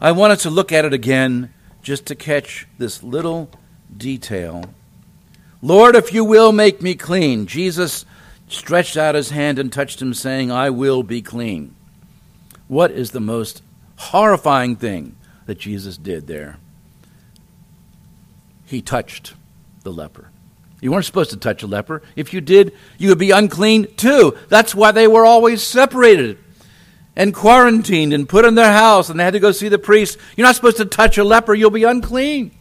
I 0.00 0.12
wanted 0.12 0.38
to 0.40 0.50
look 0.50 0.70
at 0.70 0.84
it 0.84 0.92
again 0.92 1.52
just 1.82 2.06
to 2.06 2.14
catch 2.14 2.68
this 2.78 3.02
little 3.02 3.50
detail. 3.96 4.64
Lord, 5.60 5.96
if 5.96 6.12
you 6.12 6.24
will, 6.24 6.52
make 6.52 6.80
me 6.80 6.94
clean. 6.94 7.46
Jesus 7.46 8.04
stretched 8.48 8.96
out 8.96 9.16
his 9.16 9.30
hand 9.30 9.58
and 9.58 9.72
touched 9.72 10.00
him, 10.00 10.14
saying, 10.14 10.52
I 10.52 10.70
will 10.70 11.02
be 11.02 11.22
clean. 11.22 11.74
What 12.68 12.92
is 12.92 13.10
the 13.10 13.20
most 13.20 13.62
horrifying 13.96 14.76
thing 14.76 15.16
that 15.46 15.58
Jesus 15.58 15.96
did 15.96 16.28
there? 16.28 16.58
He 18.66 18.80
touched 18.80 19.34
the 19.82 19.92
leper. 19.92 20.30
You 20.80 20.92
weren't 20.92 21.04
supposed 21.04 21.30
to 21.30 21.36
touch 21.36 21.62
a 21.62 21.66
leper. 21.66 22.02
If 22.16 22.32
you 22.32 22.40
did, 22.40 22.72
you 22.98 23.10
would 23.10 23.18
be 23.18 23.30
unclean 23.30 23.94
too. 23.96 24.36
That's 24.48 24.74
why 24.74 24.92
they 24.92 25.06
were 25.06 25.26
always 25.26 25.62
separated 25.62 26.38
and 27.16 27.34
quarantined 27.34 28.12
and 28.12 28.28
put 28.28 28.44
in 28.44 28.54
their 28.54 28.72
house 28.72 29.10
and 29.10 29.20
they 29.20 29.24
had 29.24 29.34
to 29.34 29.40
go 29.40 29.52
see 29.52 29.68
the 29.68 29.78
priest. 29.78 30.18
You're 30.36 30.46
not 30.46 30.56
supposed 30.56 30.78
to 30.78 30.86
touch 30.86 31.18
a 31.18 31.24
leper, 31.24 31.54
you'll 31.54 31.70
be 31.70 31.84
unclean. 31.84 32.52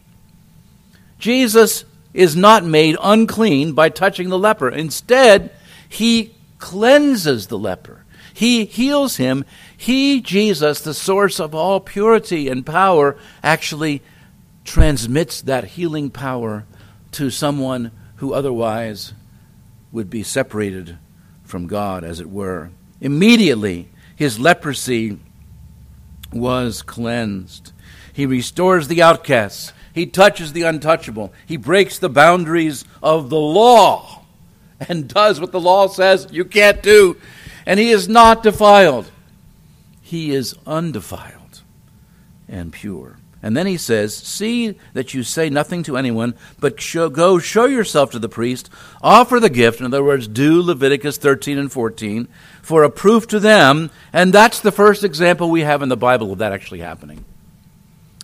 Jesus 1.18 1.86
is 2.14 2.36
not 2.36 2.66
made 2.66 2.98
unclean 3.02 3.74
by 3.74 3.90
touching 3.90 4.30
the 4.30 4.40
leper. 4.40 4.70
Instead, 4.70 5.52
he 5.88 6.34
cleanses 6.58 7.48
the 7.48 7.58
leper. 7.58 8.04
He 8.34 8.66
heals 8.66 9.18
him. 9.18 9.46
He, 9.76 10.22
Jesus, 10.22 10.82
the 10.82 10.94
source 10.94 11.40
of 11.40 11.54
all 11.54 11.80
purity 11.80 12.48
and 12.48 12.66
power, 12.66 13.18
actually 13.44 14.02
transmits 14.64 15.42
that 15.42 15.66
healing 15.66 16.10
power 16.10 16.66
to 17.12 17.30
someone 17.30 17.92
who 18.20 18.34
otherwise 18.34 19.14
would 19.92 20.10
be 20.10 20.24
separated 20.24 20.98
from 21.44 21.68
God, 21.68 22.04
as 22.04 22.20
it 22.20 22.30
were. 22.30 22.70
Immediately, 23.02 23.88
his 24.16 24.40
leprosy 24.40 25.18
was 26.34 26.82
cleansed. 26.82 27.72
He 28.12 28.26
restores 28.26 28.88
the 28.88 29.02
outcasts. 29.02 29.72
He 29.94 30.06
touches 30.06 30.52
the 30.52 30.64
untouchable. 30.64 31.34
He 31.46 31.56
breaks 31.56 31.98
the 31.98 32.10
boundaries 32.10 32.84
of 33.02 33.30
the 33.30 33.40
law 33.40 34.26
and 34.88 35.08
does 35.08 35.40
what 35.40 35.52
the 35.52 35.60
law 35.60 35.88
says 35.88 36.28
you 36.30 36.46
can't 36.46 36.84
do. 36.84 37.18
And 37.66 37.80
he 37.80 37.90
is 37.90 38.10
not 38.10 38.44
defiled. 38.44 39.10
He 40.02 40.32
is 40.32 40.56
undefiled 40.68 41.62
and 42.48 42.74
pure. 42.74 43.19
And 43.42 43.56
then 43.56 43.68
he 43.68 43.78
says, 43.78 44.16
See 44.16 44.78
that 44.94 45.14
you 45.14 45.24
say 45.24 45.50
nothing 45.50 45.84
to 45.84 45.96
anyone, 45.96 46.36
but 46.60 46.82
show, 46.82 47.10
go 47.10 47.40
show 47.40 47.66
yourself 47.66 48.12
to 48.12 48.20
the 48.20 48.28
priest, 48.28 48.70
offer 49.02 49.40
the 49.40 49.50
gift, 49.50 49.80
in 49.80 49.86
other 49.86 50.04
words, 50.04 50.28
do 50.28 50.62
Leviticus 50.62 51.18
13 51.18 51.58
and 51.58 51.72
14, 51.72 52.28
for 52.62 52.84
a 52.84 52.90
proof 52.90 53.28
to 53.28 53.40
them. 53.40 53.92
And 54.12 54.34
that's 54.34 54.60
the 54.60 54.72
first 54.72 55.04
example 55.04 55.50
we 55.50 55.62
have 55.62 55.82
in 55.82 55.90
the 55.90 55.98
Bible 55.98 56.34
of 56.34 56.40
that 56.40 56.52
actually 56.52 56.80
happening. 56.80 57.24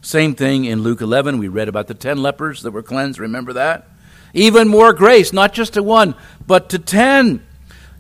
Same 0.01 0.36
thing 0.36 0.65
in 0.65 0.84
Luke 0.84 1.01
11. 1.01 1.39
We 1.39 1.47
read 1.47 1.69
about 1.69 1.88
the 1.88 1.93
10 1.93 2.21
lepers 2.21 2.62
that 2.62 2.71
were 2.71 2.84
cleansed. 2.84 3.19
Remember 3.19 3.54
that? 3.54 3.88
Even 4.34 4.67
more 4.67 4.93
grace, 4.93 5.32
not 5.32 5.54
just 5.54 5.73
to 5.73 5.84
one, 5.84 6.13
but 6.45 6.69
to 6.69 6.80
10. 6.80 7.43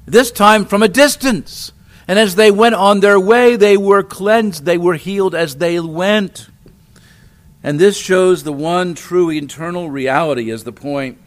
This 0.05 0.29
time 0.31 0.65
from 0.65 0.83
a 0.83 0.87
distance. 0.87 1.71
And 2.07 2.19
as 2.19 2.35
they 2.35 2.51
went 2.51 2.75
on 2.75 2.99
their 2.99 3.19
way, 3.19 3.55
they 3.55 3.77
were 3.77 4.03
cleansed, 4.03 4.65
they 4.65 4.77
were 4.77 4.95
healed 4.95 5.33
as 5.33 5.55
they 5.55 5.79
went. 5.79 6.47
And 7.65 7.79
this 7.79 7.97
shows 7.97 8.43
the 8.43 8.53
one 8.53 8.93
true 8.93 9.31
eternal 9.31 9.89
reality 9.89 10.51
is 10.51 10.63
the 10.63 10.71
point, 10.71 11.17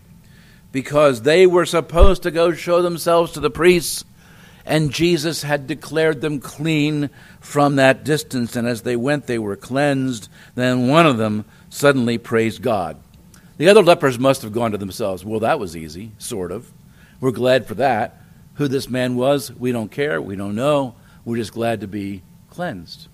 because 0.70 1.22
they 1.22 1.48
were 1.48 1.66
supposed 1.66 2.22
to 2.22 2.30
go 2.30 2.52
show 2.52 2.80
themselves 2.80 3.32
to 3.32 3.40
the 3.40 3.50
priests, 3.50 4.04
and 4.64 4.92
Jesus 4.92 5.42
had 5.42 5.66
declared 5.66 6.20
them 6.20 6.38
clean 6.38 7.10
from 7.40 7.74
that 7.74 8.04
distance. 8.04 8.54
And 8.54 8.68
as 8.68 8.82
they 8.82 8.94
went, 8.94 9.26
they 9.26 9.40
were 9.40 9.56
cleansed. 9.56 10.28
Then 10.54 10.86
one 10.86 11.06
of 11.06 11.18
them 11.18 11.44
suddenly 11.70 12.18
praised 12.18 12.62
God. 12.62 13.02
The 13.56 13.68
other 13.68 13.82
lepers 13.82 14.16
must 14.16 14.42
have 14.42 14.52
gone 14.52 14.70
to 14.70 14.78
themselves, 14.78 15.24
Well, 15.24 15.40
that 15.40 15.58
was 15.58 15.76
easy, 15.76 16.12
sort 16.18 16.52
of. 16.52 16.70
We're 17.20 17.32
glad 17.32 17.66
for 17.66 17.74
that. 17.74 18.22
Who 18.54 18.68
this 18.68 18.88
man 18.88 19.16
was, 19.16 19.52
we 19.52 19.72
don't 19.72 19.90
care. 19.90 20.22
We 20.22 20.36
don't 20.36 20.54
know. 20.54 20.94
We're 21.24 21.38
just 21.38 21.52
glad 21.52 21.80
to 21.80 21.88
be 21.88 22.22
cleansed. 22.48 23.08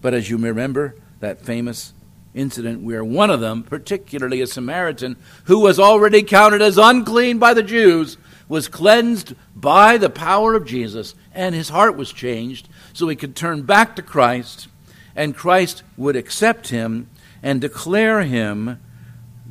But 0.00 0.14
as 0.14 0.30
you 0.30 0.38
may 0.38 0.48
remember, 0.48 0.94
that 1.20 1.44
famous 1.44 1.92
incident 2.34 2.82
where 2.82 3.04
one 3.04 3.30
of 3.30 3.40
them, 3.40 3.62
particularly 3.62 4.40
a 4.40 4.46
Samaritan, 4.46 5.16
who 5.44 5.58
was 5.58 5.78
already 5.78 6.22
counted 6.22 6.62
as 6.62 6.78
unclean 6.78 7.38
by 7.38 7.54
the 7.54 7.62
Jews, 7.62 8.16
was 8.48 8.68
cleansed 8.68 9.34
by 9.54 9.96
the 9.96 10.10
power 10.10 10.54
of 10.54 10.66
Jesus, 10.66 11.14
and 11.34 11.54
his 11.54 11.68
heart 11.68 11.96
was 11.96 12.12
changed 12.12 12.68
so 12.92 13.08
he 13.08 13.16
could 13.16 13.36
turn 13.36 13.62
back 13.62 13.96
to 13.96 14.02
Christ, 14.02 14.68
and 15.16 15.36
Christ 15.36 15.82
would 15.96 16.16
accept 16.16 16.68
him 16.68 17.08
and 17.42 17.60
declare 17.60 18.22
him 18.22 18.78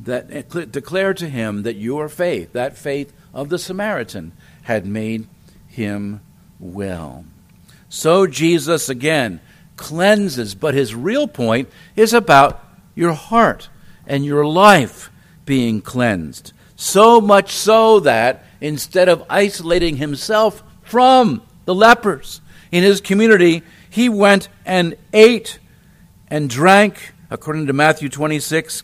that 0.04 0.72
declare 0.72 1.14
to 1.14 1.28
him 1.28 1.62
that 1.62 1.76
your 1.76 2.08
faith, 2.08 2.52
that 2.52 2.76
faith 2.76 3.12
of 3.32 3.48
the 3.48 3.58
Samaritan, 3.58 4.32
had 4.62 4.84
made 4.84 5.26
him 5.68 6.20
well. 6.58 7.24
So 7.88 8.26
Jesus 8.26 8.88
again 8.88 9.40
cleanses, 9.76 10.54
but 10.54 10.74
his 10.74 10.94
real 10.94 11.28
point 11.28 11.68
is 11.96 12.12
about 12.12 12.62
your 12.94 13.12
heart 13.12 13.68
and 14.06 14.24
your 14.24 14.46
life 14.46 15.10
being 15.44 15.80
cleansed. 15.80 16.52
So 16.76 17.20
much 17.20 17.52
so 17.52 18.00
that 18.00 18.44
instead 18.60 19.08
of 19.08 19.24
isolating 19.28 19.96
himself 19.96 20.62
from 20.82 21.42
the 21.64 21.74
lepers 21.74 22.40
in 22.70 22.82
his 22.82 23.00
community, 23.00 23.62
he 23.88 24.08
went 24.08 24.48
and 24.64 24.96
ate 25.12 25.58
and 26.28 26.48
drank, 26.48 27.12
according 27.30 27.66
to 27.66 27.72
Matthew 27.72 28.08
26, 28.08 28.82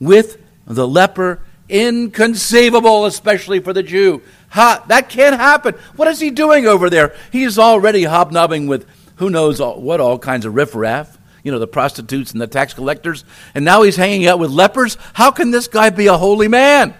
with 0.00 0.42
the 0.66 0.86
leper. 0.88 1.40
Inconceivable, 1.66 3.06
especially 3.06 3.58
for 3.58 3.72
the 3.72 3.82
Jew. 3.82 4.20
Ha, 4.50 4.84
that 4.88 5.08
can't 5.08 5.34
happen. 5.34 5.74
What 5.96 6.08
is 6.08 6.20
he 6.20 6.30
doing 6.30 6.66
over 6.66 6.90
there? 6.90 7.14
He's 7.32 7.58
already 7.58 8.04
hobnobbing 8.04 8.66
with 8.66 8.86
who 9.16 9.30
knows 9.30 9.60
all, 9.60 9.80
what 9.80 9.98
all 9.98 10.18
kinds 10.18 10.44
of 10.44 10.54
riffraff 10.54 11.16
you 11.44 11.52
know, 11.52 11.60
the 11.60 11.68
prostitutes 11.68 12.32
and 12.32 12.40
the 12.40 12.48
tax 12.48 12.74
collectors, 12.74 13.24
and 13.54 13.64
now 13.64 13.82
he's 13.82 13.96
hanging 13.96 14.26
out 14.26 14.40
with 14.40 14.50
lepers. 14.50 14.96
How 15.12 15.30
can 15.30 15.52
this 15.52 15.68
guy 15.68 15.90
be 15.90 16.08
a 16.08 16.16
holy 16.16 16.48
man? 16.48 16.94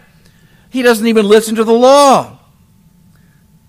He 0.70 0.82
doesn't 0.82 1.06
even 1.06 1.26
listen 1.26 1.56
to 1.56 1.64
the 1.64 1.72
law. 1.72 2.38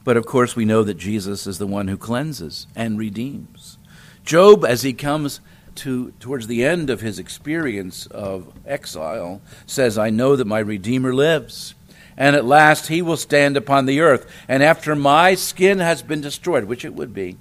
But 0.03 0.17
of 0.17 0.25
course, 0.27 0.55
we 0.55 0.65
know 0.65 0.83
that 0.83 0.95
Jesus 0.95 1.47
is 1.47 1.57
the 1.57 1.65
one 1.65 1.87
who 1.87 1.97
cleanses 1.97 2.67
and 2.75 2.99
redeems. 2.99 3.79
Job, 4.23 4.63
as 4.63 4.83
he 4.83 4.93
comes 4.93 5.39
to 5.75 6.11
towards 6.19 6.47
the 6.47 6.63
end 6.63 6.89
of 6.89 7.01
his 7.01 7.19
experience 7.19 8.05
of 8.07 8.51
exile, 8.65 9.41
says, 9.65 9.97
I 9.97 10.09
know 10.09 10.35
that 10.35 10.45
my 10.45 10.59
Redeemer 10.59 11.13
lives, 11.13 11.75
and 12.17 12.35
at 12.35 12.45
last 12.45 12.87
he 12.87 13.01
will 13.01 13.17
stand 13.17 13.57
upon 13.57 13.85
the 13.85 13.99
earth. 13.99 14.29
And 14.47 14.63
after 14.63 14.95
my 14.95 15.35
skin 15.35 15.79
has 15.79 16.01
been 16.01 16.21
destroyed, 16.21 16.65
which 16.65 16.85
it 16.85 16.93
would 16.93 17.13
be, 17.13 17.37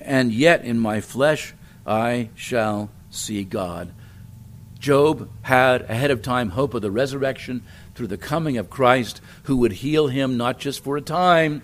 and 0.00 0.32
yet 0.32 0.64
in 0.64 0.78
my 0.78 1.00
flesh 1.00 1.54
I 1.90 2.30
shall 2.36 2.88
see 3.10 3.42
God. 3.42 3.92
Job 4.78 5.28
had 5.42 5.82
ahead 5.90 6.12
of 6.12 6.22
time 6.22 6.50
hope 6.50 6.72
of 6.72 6.82
the 6.82 6.90
resurrection 6.90 7.64
through 7.96 8.06
the 8.06 8.16
coming 8.16 8.56
of 8.56 8.70
Christ, 8.70 9.20
who 9.42 9.56
would 9.56 9.72
heal 9.72 10.06
him 10.06 10.36
not 10.36 10.60
just 10.60 10.84
for 10.84 10.96
a 10.96 11.02
time 11.02 11.62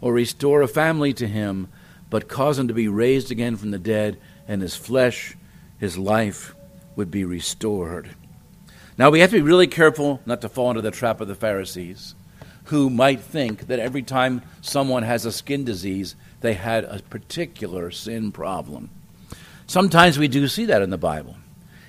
or 0.00 0.12
restore 0.12 0.60
a 0.60 0.66
family 0.66 1.12
to 1.12 1.28
him, 1.28 1.68
but 2.10 2.28
cause 2.28 2.58
him 2.58 2.66
to 2.66 2.74
be 2.74 2.88
raised 2.88 3.30
again 3.30 3.54
from 3.54 3.70
the 3.70 3.78
dead, 3.78 4.18
and 4.48 4.60
his 4.60 4.74
flesh, 4.74 5.36
his 5.78 5.96
life, 5.96 6.52
would 6.96 7.12
be 7.12 7.24
restored. 7.24 8.10
Now 8.98 9.10
we 9.10 9.20
have 9.20 9.30
to 9.30 9.36
be 9.36 9.42
really 9.42 9.68
careful 9.68 10.20
not 10.26 10.40
to 10.40 10.48
fall 10.48 10.70
into 10.70 10.82
the 10.82 10.90
trap 10.90 11.20
of 11.20 11.28
the 11.28 11.36
Pharisees, 11.36 12.16
who 12.64 12.90
might 12.90 13.20
think 13.20 13.68
that 13.68 13.78
every 13.78 14.02
time 14.02 14.42
someone 14.62 15.04
has 15.04 15.24
a 15.24 15.30
skin 15.30 15.64
disease, 15.64 16.16
they 16.40 16.54
had 16.54 16.82
a 16.82 16.98
particular 17.08 17.92
sin 17.92 18.32
problem. 18.32 18.90
Sometimes 19.70 20.18
we 20.18 20.26
do 20.26 20.48
see 20.48 20.64
that 20.64 20.82
in 20.82 20.90
the 20.90 20.98
Bible. 20.98 21.36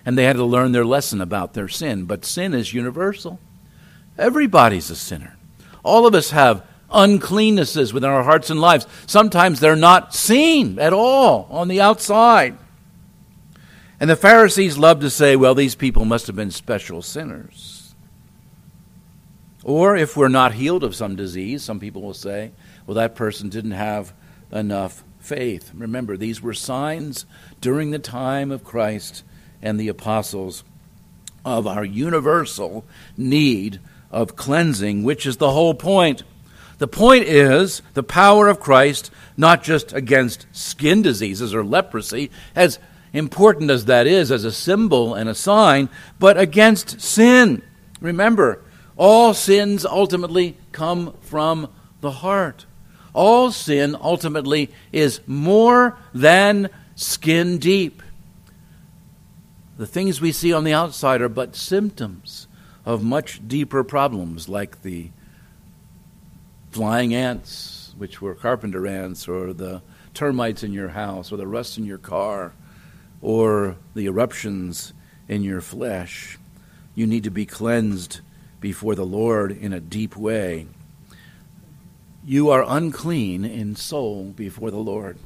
And 0.05 0.15
they 0.15 0.25
had 0.25 0.35
to 0.35 0.45
learn 0.45 0.71
their 0.71 0.85
lesson 0.85 1.19
about 1.19 1.55
their 1.55 1.67
sin. 1.67 2.05
But 2.05 2.25
sin 2.25 2.53
is 2.53 2.75
universal. 2.75 3.39
Everybody's 4.19 4.91
a 4.91 4.95
sinner. 4.95 5.35
All 5.83 6.05
of 6.05 6.13
us 6.13 6.29
have 6.29 6.63
uncleannesses 6.91 7.91
within 7.91 8.11
our 8.11 8.21
hearts 8.21 8.51
and 8.51 8.61
lives. 8.61 8.85
Sometimes 9.07 9.59
they're 9.59 9.75
not 9.75 10.13
seen 10.13 10.77
at 10.77 10.93
all 10.93 11.47
on 11.49 11.69
the 11.69 11.81
outside. 11.81 12.55
And 13.99 14.07
the 14.11 14.15
Pharisees 14.15 14.77
love 14.77 14.99
to 14.99 15.09
say, 15.09 15.35
well, 15.35 15.55
these 15.55 15.73
people 15.73 16.05
must 16.05 16.27
have 16.27 16.35
been 16.35 16.51
special 16.51 17.01
sinners. 17.01 17.95
Or 19.63 19.97
if 19.97 20.15
we're 20.15 20.27
not 20.27 20.53
healed 20.53 20.83
of 20.83 20.95
some 20.95 21.15
disease, 21.15 21.63
some 21.63 21.79
people 21.79 22.03
will 22.03 22.13
say, 22.13 22.51
well, 22.85 22.93
that 22.93 23.15
person 23.15 23.49
didn't 23.49 23.71
have 23.71 24.13
enough 24.51 25.03
faith. 25.21 25.71
Remember, 25.73 26.17
these 26.17 26.41
were 26.41 26.53
signs 26.53 27.25
during 27.61 27.91
the 27.91 27.99
time 27.99 28.51
of 28.51 28.63
Christ 28.63 29.23
and 29.61 29.79
the 29.79 29.87
apostles 29.87 30.63
of 31.45 31.67
our 31.67 31.85
universal 31.85 32.85
need 33.17 33.79
of 34.11 34.35
cleansing, 34.35 35.03
which 35.03 35.25
is 35.25 35.37
the 35.37 35.51
whole 35.51 35.73
point. 35.73 36.23
The 36.77 36.87
point 36.87 37.25
is 37.25 37.81
the 37.93 38.03
power 38.03 38.47
of 38.47 38.59
Christ, 38.59 39.11
not 39.37 39.63
just 39.63 39.93
against 39.93 40.47
skin 40.51 41.01
diseases 41.01 41.53
or 41.53 41.63
leprosy, 41.63 42.31
as 42.55 42.79
important 43.13 43.69
as 43.69 43.85
that 43.85 44.07
is 44.07 44.31
as 44.31 44.43
a 44.43 44.51
symbol 44.51 45.13
and 45.13 45.29
a 45.29 45.35
sign, 45.35 45.89
but 46.19 46.37
against 46.37 46.99
sin. 47.01 47.61
Remember, 47.99 48.61
all 48.97 49.33
sins 49.33 49.85
ultimately 49.85 50.57
come 50.71 51.15
from 51.21 51.69
the 52.01 52.11
heart. 52.11 52.65
All 53.13 53.51
sin 53.51 53.95
ultimately 53.99 54.69
is 54.91 55.21
more 55.27 55.97
than 56.13 56.69
skin 56.95 57.57
deep. 57.57 58.01
The 59.77 59.87
things 59.87 60.21
we 60.21 60.31
see 60.31 60.53
on 60.53 60.63
the 60.63 60.73
outside 60.73 61.21
are 61.21 61.29
but 61.29 61.55
symptoms 61.55 62.47
of 62.85 63.03
much 63.03 63.47
deeper 63.47 63.83
problems, 63.83 64.47
like 64.47 64.81
the 64.81 65.09
flying 66.71 67.13
ants, 67.13 67.93
which 67.97 68.21
were 68.21 68.35
carpenter 68.35 68.87
ants, 68.87 69.27
or 69.27 69.53
the 69.53 69.81
termites 70.13 70.63
in 70.63 70.71
your 70.71 70.89
house, 70.89 71.31
or 71.31 71.37
the 71.37 71.47
rust 71.47 71.77
in 71.77 71.85
your 71.85 71.97
car, 71.97 72.53
or 73.21 73.75
the 73.93 74.05
eruptions 74.05 74.93
in 75.27 75.43
your 75.43 75.61
flesh. 75.61 76.37
You 76.95 77.07
need 77.07 77.23
to 77.23 77.31
be 77.31 77.45
cleansed 77.45 78.21
before 78.59 78.95
the 78.95 79.05
Lord 79.05 79.51
in 79.51 79.73
a 79.73 79.79
deep 79.79 80.15
way. 80.15 80.67
You 82.23 82.49
are 82.49 82.63
unclean 82.67 83.45
in 83.45 83.75
soul 83.75 84.25
before 84.35 84.71
the 84.71 84.77
Lord. 84.77 85.17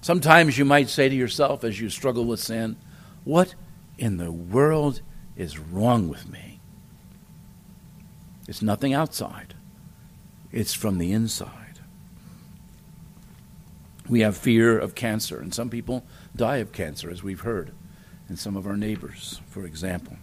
Sometimes 0.00 0.58
you 0.58 0.64
might 0.64 0.88
say 0.88 1.08
to 1.08 1.14
yourself 1.14 1.64
as 1.64 1.80
you 1.80 1.90
struggle 1.90 2.24
with 2.24 2.40
sin, 2.40 2.76
What 3.24 3.54
in 3.98 4.16
the 4.16 4.32
world 4.32 5.00
is 5.36 5.58
wrong 5.58 6.08
with 6.08 6.28
me? 6.28 6.60
It's 8.48 8.62
nothing 8.62 8.94
outside, 8.94 9.54
it's 10.50 10.74
from 10.74 10.98
the 10.98 11.12
inside. 11.12 11.52
We 14.08 14.20
have 14.20 14.36
fear 14.36 14.78
of 14.78 14.94
cancer, 14.94 15.38
and 15.38 15.54
some 15.54 15.68
people 15.68 16.04
die 16.34 16.56
of 16.56 16.72
cancer, 16.72 17.10
as 17.10 17.22
we've 17.22 17.40
heard, 17.40 17.72
and 18.26 18.38
some 18.38 18.56
of 18.56 18.66
our 18.66 18.76
neighbors, 18.76 19.42
for 19.48 19.66
example. 19.66 20.16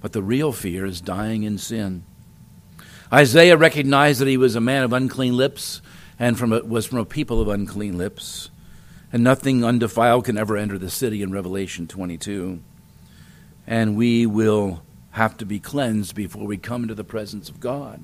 But 0.00 0.12
the 0.12 0.22
real 0.22 0.52
fear 0.52 0.86
is 0.86 1.00
dying 1.00 1.42
in 1.42 1.58
sin. 1.58 2.04
Isaiah 3.12 3.56
recognized 3.56 4.20
that 4.20 4.28
he 4.28 4.36
was 4.36 4.56
a 4.56 4.60
man 4.60 4.82
of 4.82 4.92
unclean 4.92 5.36
lips 5.36 5.82
and 6.18 6.38
from 6.38 6.52
a, 6.52 6.60
was 6.60 6.86
from 6.86 6.98
a 6.98 7.04
people 7.04 7.40
of 7.40 7.48
unclean 7.48 7.98
lips, 7.98 8.50
and 9.12 9.22
nothing 9.22 9.64
undefiled 9.64 10.24
can 10.24 10.38
ever 10.38 10.56
enter 10.56 10.78
the 10.78 10.90
city 10.90 11.22
in 11.22 11.32
Revelation 11.32 11.86
22. 11.86 12.60
And 13.66 13.96
we 13.96 14.26
will 14.26 14.82
have 15.12 15.36
to 15.38 15.46
be 15.46 15.60
cleansed 15.60 16.14
before 16.14 16.46
we 16.46 16.56
come 16.56 16.82
into 16.82 16.94
the 16.94 17.04
presence 17.04 17.48
of 17.48 17.60
God. 17.60 18.00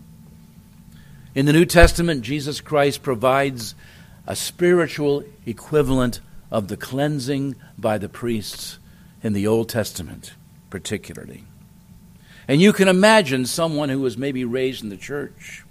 In 1.35 1.47
the 1.47 1.53
New 1.53 1.65
Testament, 1.65 2.23
Jesus 2.23 2.61
Christ 2.61 3.03
provides 3.03 3.75
a 4.27 4.37
spiritual 4.37 5.25
equivalent 5.47 6.21
of 6.51 6.69
the 6.69 6.77
cleansing 6.77 7.57
by 7.79 7.99
the 7.99 8.09
priests 8.09 8.79
in 9.23 9.33
the 9.33 9.47
Old 9.47 9.69
Testament, 9.69 10.35
particularly. 10.71 11.45
And 12.51 12.61
you 12.61 12.73
can 12.73 12.89
imagine 12.89 13.47
someone 13.47 13.91
who 13.91 14.01
was 14.01 14.19
maybe 14.19 14.45
raised 14.45 14.83
in 14.83 14.89
the 14.89 14.97
church 14.97 15.65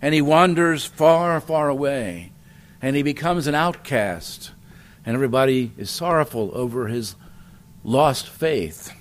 and 0.00 0.14
he 0.14 0.22
wanders 0.22 0.84
far, 0.84 1.40
far 1.40 1.68
away 1.68 2.30
and 2.80 2.94
he 2.94 3.02
becomes 3.02 3.48
an 3.48 3.56
outcast, 3.56 4.52
and 5.04 5.16
everybody 5.16 5.72
is 5.76 5.90
sorrowful 5.90 6.52
over 6.54 6.86
his 6.86 7.16
lost 7.82 8.28
faith. 8.28 8.92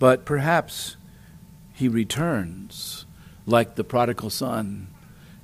But 0.00 0.24
perhaps 0.24 0.96
he 1.72 1.86
returns 1.86 3.06
like 3.46 3.76
the 3.76 3.84
prodigal 3.84 4.30
son 4.30 4.88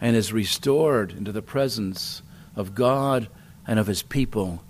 and 0.00 0.16
is 0.16 0.32
restored 0.32 1.12
into 1.12 1.30
the 1.30 1.42
presence 1.42 2.22
of 2.56 2.74
God 2.74 3.28
and 3.68 3.78
of 3.78 3.86
his 3.86 4.02
people, 4.02 4.64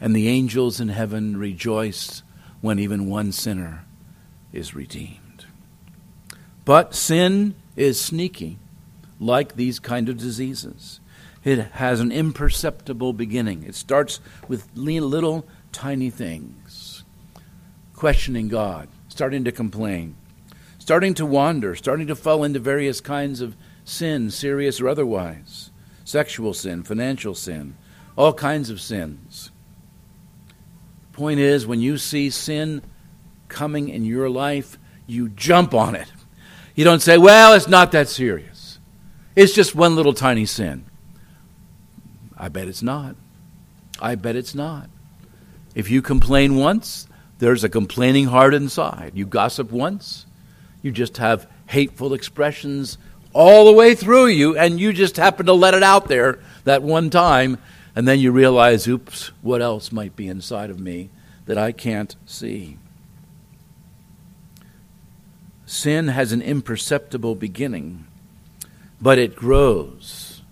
and 0.00 0.16
the 0.16 0.28
angels 0.28 0.80
in 0.80 0.88
heaven 0.88 1.36
rejoice 1.36 2.22
when 2.62 2.78
even 2.78 3.10
one 3.10 3.32
sinner 3.32 3.84
is 4.50 4.74
redeemed. 4.74 5.25
But 6.66 6.94
sin 6.94 7.54
is 7.76 7.98
sneaky, 7.98 8.58
like 9.18 9.54
these 9.54 9.78
kind 9.78 10.10
of 10.10 10.18
diseases. 10.18 11.00
It 11.44 11.58
has 11.58 12.00
an 12.00 12.10
imperceptible 12.10 13.12
beginning. 13.12 13.62
It 13.62 13.76
starts 13.76 14.20
with 14.48 14.68
little 14.74 15.46
tiny 15.70 16.10
things. 16.10 17.04
Questioning 17.94 18.48
God, 18.48 18.88
starting 19.08 19.44
to 19.44 19.52
complain, 19.52 20.16
starting 20.78 21.14
to 21.14 21.24
wander, 21.24 21.76
starting 21.76 22.08
to 22.08 22.16
fall 22.16 22.42
into 22.42 22.58
various 22.58 23.00
kinds 23.00 23.40
of 23.40 23.56
sin, 23.84 24.30
serious 24.30 24.80
or 24.80 24.88
otherwise 24.88 25.70
sexual 26.04 26.52
sin, 26.54 26.82
financial 26.82 27.34
sin, 27.34 27.76
all 28.16 28.32
kinds 28.32 28.70
of 28.70 28.80
sins. 28.80 29.50
The 31.12 31.16
point 31.16 31.40
is, 31.40 31.66
when 31.66 31.80
you 31.80 31.98
see 31.98 32.30
sin 32.30 32.82
coming 33.48 33.88
in 33.88 34.04
your 34.04 34.28
life, 34.28 34.78
you 35.06 35.28
jump 35.28 35.74
on 35.74 35.94
it. 35.94 36.10
You 36.76 36.84
don't 36.84 37.02
say, 37.02 37.18
well, 37.18 37.54
it's 37.54 37.66
not 37.66 37.90
that 37.92 38.08
serious. 38.08 38.78
It's 39.34 39.54
just 39.54 39.74
one 39.74 39.96
little 39.96 40.12
tiny 40.12 40.44
sin. 40.44 40.84
I 42.36 42.48
bet 42.48 42.68
it's 42.68 42.82
not. 42.82 43.16
I 44.00 44.14
bet 44.14 44.36
it's 44.36 44.54
not. 44.54 44.90
If 45.74 45.90
you 45.90 46.02
complain 46.02 46.56
once, 46.56 47.08
there's 47.38 47.64
a 47.64 47.70
complaining 47.70 48.26
heart 48.26 48.52
inside. 48.54 49.12
You 49.14 49.24
gossip 49.26 49.70
once, 49.70 50.26
you 50.82 50.92
just 50.92 51.16
have 51.16 51.48
hateful 51.66 52.12
expressions 52.12 52.98
all 53.32 53.64
the 53.64 53.72
way 53.72 53.94
through 53.94 54.26
you, 54.26 54.56
and 54.56 54.78
you 54.78 54.92
just 54.92 55.16
happen 55.16 55.46
to 55.46 55.52
let 55.54 55.74
it 55.74 55.82
out 55.82 56.08
there 56.08 56.38
that 56.64 56.82
one 56.82 57.08
time, 57.08 57.58
and 57.94 58.06
then 58.06 58.18
you 58.18 58.32
realize, 58.32 58.86
oops, 58.86 59.32
what 59.40 59.62
else 59.62 59.92
might 59.92 60.14
be 60.14 60.28
inside 60.28 60.68
of 60.68 60.78
me 60.78 61.08
that 61.46 61.56
I 61.56 61.72
can't 61.72 62.14
see? 62.26 62.78
Sin 65.66 66.08
has 66.08 66.30
an 66.30 66.40
imperceptible 66.40 67.34
beginning, 67.34 68.06
but 69.00 69.18
it 69.18 69.34
grows. 69.34 70.42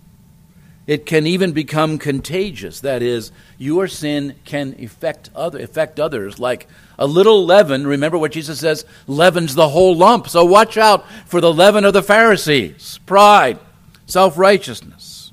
It 0.85 1.05
can 1.05 1.25
even 1.25 1.53
become 1.53 1.97
contagious. 1.97 2.81
That 2.81 3.01
is, 3.01 3.31
your 3.57 3.87
sin 3.87 4.35
can 4.45 4.75
affect, 4.79 5.31
other, 5.33 5.59
affect 5.59 5.99
others 5.99 6.37
like 6.37 6.67
a 6.99 7.07
little 7.07 7.43
leaven, 7.45 7.87
remember 7.87 8.17
what 8.17 8.33
Jesus 8.33 8.59
says, 8.59 8.85
leavens 9.07 9.55
the 9.55 9.69
whole 9.69 9.95
lump. 9.95 10.27
So 10.27 10.45
watch 10.45 10.77
out 10.77 11.09
for 11.25 11.41
the 11.41 11.53
leaven 11.53 11.85
of 11.85 11.93
the 11.93 12.03
Pharisees 12.03 12.99
pride, 13.05 13.57
self 14.05 14.37
righteousness. 14.37 15.31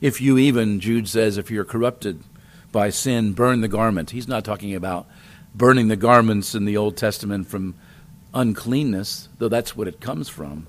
If 0.00 0.20
you 0.20 0.36
even, 0.38 0.80
Jude 0.80 1.08
says, 1.08 1.38
if 1.38 1.50
you're 1.50 1.64
corrupted 1.64 2.24
by 2.72 2.90
sin, 2.90 3.34
burn 3.34 3.60
the 3.60 3.68
garment. 3.68 4.10
He's 4.10 4.26
not 4.26 4.44
talking 4.44 4.74
about 4.74 5.06
burning 5.54 5.88
the 5.88 5.96
garments 5.96 6.54
in 6.54 6.64
the 6.64 6.76
Old 6.76 6.96
Testament 6.96 7.46
from 7.46 7.74
uncleanness, 8.34 9.28
though 9.38 9.48
that's 9.48 9.76
what 9.76 9.88
it 9.88 10.00
comes 10.00 10.28
from. 10.28 10.66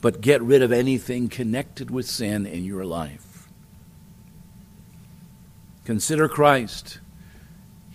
But 0.00 0.20
get 0.20 0.42
rid 0.42 0.62
of 0.62 0.72
anything 0.72 1.28
connected 1.28 1.90
with 1.90 2.06
sin 2.06 2.46
in 2.46 2.64
your 2.64 2.84
life. 2.84 3.48
Consider 5.84 6.28
Christ 6.28 6.98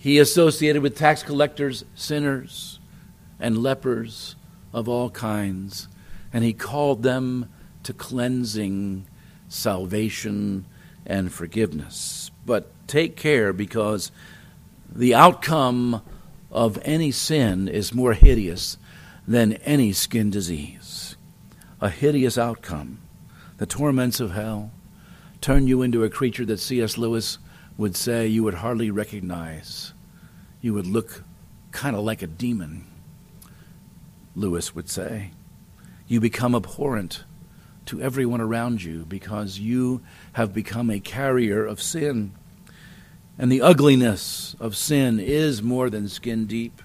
he 0.02 0.18
associated 0.18 0.82
with 0.82 0.96
tax 0.96 1.22
collectors, 1.22 1.84
sinners, 1.94 2.80
and 3.38 3.62
lepers 3.62 4.34
of 4.72 4.88
all 4.88 5.10
kinds, 5.10 5.86
and 6.32 6.42
he 6.42 6.52
called 6.52 7.04
them 7.04 7.48
to 7.84 7.92
cleansing, 7.92 9.06
salvation, 9.48 10.66
and 11.06 11.32
forgiveness. 11.32 12.32
But 12.44 12.72
take 12.88 13.14
care 13.14 13.52
because 13.52 14.10
the 14.90 15.14
outcome 15.14 16.02
of 16.52 16.78
any 16.82 17.10
sin 17.10 17.66
is 17.66 17.94
more 17.94 18.12
hideous 18.12 18.76
than 19.26 19.54
any 19.54 19.92
skin 19.92 20.30
disease. 20.30 21.16
A 21.80 21.88
hideous 21.88 22.38
outcome. 22.38 23.00
The 23.56 23.66
torments 23.66 24.20
of 24.20 24.32
hell 24.32 24.70
turn 25.40 25.66
you 25.66 25.82
into 25.82 26.04
a 26.04 26.10
creature 26.10 26.44
that 26.44 26.58
C.S. 26.58 26.96
Lewis 26.98 27.38
would 27.76 27.96
say 27.96 28.26
you 28.26 28.44
would 28.44 28.54
hardly 28.54 28.90
recognize. 28.90 29.92
You 30.60 30.74
would 30.74 30.86
look 30.86 31.24
kind 31.72 31.96
of 31.96 32.04
like 32.04 32.22
a 32.22 32.26
demon, 32.26 32.86
Lewis 34.36 34.74
would 34.74 34.88
say. 34.88 35.30
You 36.06 36.20
become 36.20 36.54
abhorrent 36.54 37.24
to 37.86 38.00
everyone 38.00 38.40
around 38.40 38.82
you 38.82 39.04
because 39.06 39.58
you 39.58 40.02
have 40.34 40.54
become 40.54 40.90
a 40.90 41.00
carrier 41.00 41.64
of 41.64 41.82
sin. 41.82 42.34
And 43.38 43.50
the 43.50 43.62
ugliness 43.62 44.54
of 44.60 44.76
sin 44.76 45.18
is 45.18 45.62
more 45.62 45.90
than 45.90 46.08
skin 46.08 46.46
deep. 46.46 46.82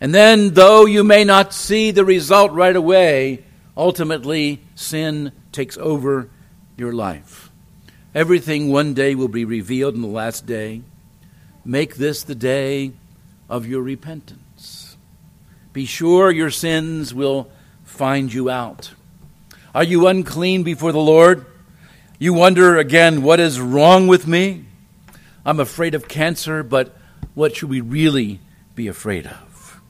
And 0.00 0.14
then, 0.14 0.54
though 0.54 0.84
you 0.84 1.04
may 1.04 1.22
not 1.22 1.54
see 1.54 1.90
the 1.90 2.04
result 2.04 2.50
right 2.52 2.74
away, 2.74 3.44
ultimately 3.76 4.60
sin 4.74 5.32
takes 5.52 5.78
over 5.78 6.28
your 6.76 6.92
life. 6.92 7.50
Everything 8.14 8.68
one 8.68 8.94
day 8.94 9.14
will 9.14 9.28
be 9.28 9.44
revealed 9.44 9.94
in 9.94 10.02
the 10.02 10.08
last 10.08 10.44
day. 10.44 10.82
Make 11.64 11.94
this 11.94 12.24
the 12.24 12.34
day 12.34 12.92
of 13.48 13.66
your 13.66 13.82
repentance. 13.82 14.96
Be 15.72 15.86
sure 15.86 16.30
your 16.30 16.50
sins 16.50 17.14
will 17.14 17.50
find 17.84 18.32
you 18.32 18.50
out. 18.50 18.92
Are 19.74 19.84
you 19.84 20.06
unclean 20.06 20.64
before 20.64 20.92
the 20.92 20.98
Lord? 20.98 21.46
You 22.18 22.34
wonder 22.34 22.76
again, 22.76 23.22
what 23.22 23.40
is 23.40 23.60
wrong 23.60 24.06
with 24.06 24.26
me? 24.26 24.64
I'm 25.44 25.58
afraid 25.58 25.94
of 25.94 26.08
cancer, 26.08 26.62
but 26.62 26.96
what 27.34 27.56
should 27.56 27.68
we 27.68 27.80
really 27.80 28.40
be 28.74 28.86
afraid 28.86 29.26
of? 29.26 29.80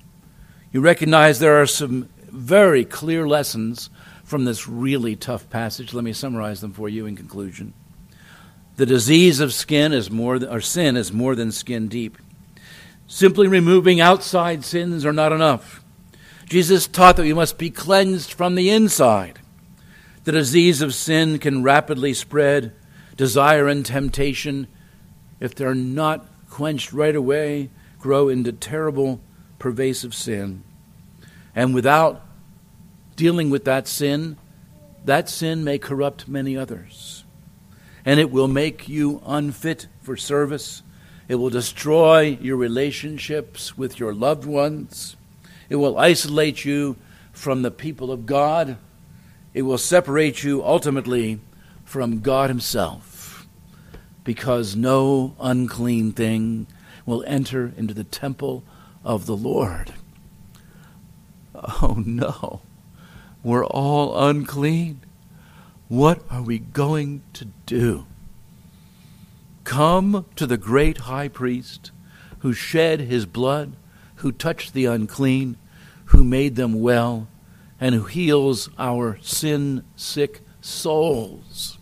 You 0.73 0.81
recognize 0.81 1.39
there 1.39 1.61
are 1.61 1.67
some 1.67 2.09
very 2.31 2.85
clear 2.85 3.29
lessons 3.29 3.91
from 4.25 4.47
this 4.47 4.67
really 4.67 5.15
tough 5.15 5.51
passage. 5.51 5.93
Let 5.93 6.05
me 6.05 6.15
summarize 6.15 6.63
them 6.63 6.73
for 6.73 6.89
you 6.89 7.05
in 7.05 7.17
conclusion. 7.17 7.75
The 8.77 8.87
disease 8.87 9.41
of 9.41 9.53
skin 9.53 9.93
is 9.93 10.11
more 10.11 10.43
or 10.43 10.63
sin 10.63 10.97
is 10.97 11.13
more 11.13 11.35
than 11.35 11.53
skin 11.53 11.89
deep. 11.89 12.17
Simply 13.07 13.47
removing 13.47 14.01
outside 14.01 14.65
sins 14.65 15.05
are 15.05 15.13
not 15.13 15.33
enough. 15.33 15.85
Jesus 16.47 16.87
taught 16.87 17.17
that 17.17 17.25
we 17.25 17.35
must 17.35 17.59
be 17.59 17.69
cleansed 17.69 18.33
from 18.33 18.55
the 18.55 18.71
inside. 18.71 19.39
The 20.25 20.33
disease 20.33 20.81
of 20.81 20.95
sin 20.95 21.39
can 21.39 21.63
rapidly 21.63 22.15
spread. 22.15 22.73
Desire 23.17 23.69
and 23.69 23.85
temptation, 23.85 24.69
if 25.43 25.55
they're 25.55 25.75
not 25.75 26.27
quenched 26.49 26.93
right 26.93 27.15
away, 27.17 27.69
grow 27.99 28.29
into 28.29 28.53
terrible, 28.53 29.21
pervasive 29.59 30.15
sin. 30.15 30.63
And 31.55 31.75
without 31.75 32.23
dealing 33.17 33.51
with 33.51 33.65
that 33.65 33.87
sin, 33.87 34.39
that 35.05 35.29
sin 35.29 35.65
may 35.65 35.79
corrupt 35.79 36.29
many 36.29 36.57
others 36.57 37.23
and 38.05 38.19
it 38.19 38.31
will 38.31 38.49
make 38.49 38.89
you 38.89 39.23
unfit 39.27 39.87
for 40.01 40.17
service. 40.17 40.83
It 41.29 41.37
will 41.37 41.51
destroy 41.51 42.39
your 42.41 42.57
relationships 42.57 43.79
with 43.79 44.01
your 44.01 44.13
loved 44.13 44.45
ones. 44.45 45.17
It 45.69 45.77
will 45.77 45.99
isolate 45.99 46.65
you 46.65 46.97
from 47.33 47.63
the 47.63 47.71
people 47.71 48.11
of 48.11 48.27
God. 48.27 48.77
It 49.55 49.63
will 49.63 49.79
separate 49.79 50.43
you 50.43 50.65
ultimately 50.65 51.41
from 51.85 52.21
God 52.21 52.51
Himself, 52.51 53.12
because 54.25 54.77
no 54.77 55.35
unclean 55.41 56.13
thing 56.13 56.67
will 57.05 57.25
enter 57.27 57.73
into 57.77 57.95
the 57.95 58.05
temple 58.05 58.63
of 59.05 59.27
the 59.27 59.37
Lord. 59.37 59.93
Oh 61.55 62.03
no, 62.05 62.61
we're 63.43 63.67
all 63.67 64.27
unclean. 64.29 65.01
What 65.89 66.23
are 66.31 66.43
we 66.43 66.59
going 66.59 67.23
to 67.35 67.47
do? 67.67 68.07
Come 69.65 70.27
to 70.37 70.47
the 70.47 70.57
great 70.57 70.99
high 70.99 71.29
priest 71.29 71.91
who 72.39 72.53
shed 72.53 73.01
his 73.01 73.27
blood, 73.27 73.75
who 74.17 74.33
touched 74.33 74.73
the 74.73 74.87
unclean, 74.87 75.57
who 76.07 76.25
made 76.25 76.57
them 76.57 76.81
well, 76.81 77.29
and 77.81 77.95
who 77.95 78.05
heals 78.05 78.69
our 78.79 79.19
sin 79.23 79.85
sick 79.95 80.41
souls. 80.61 81.79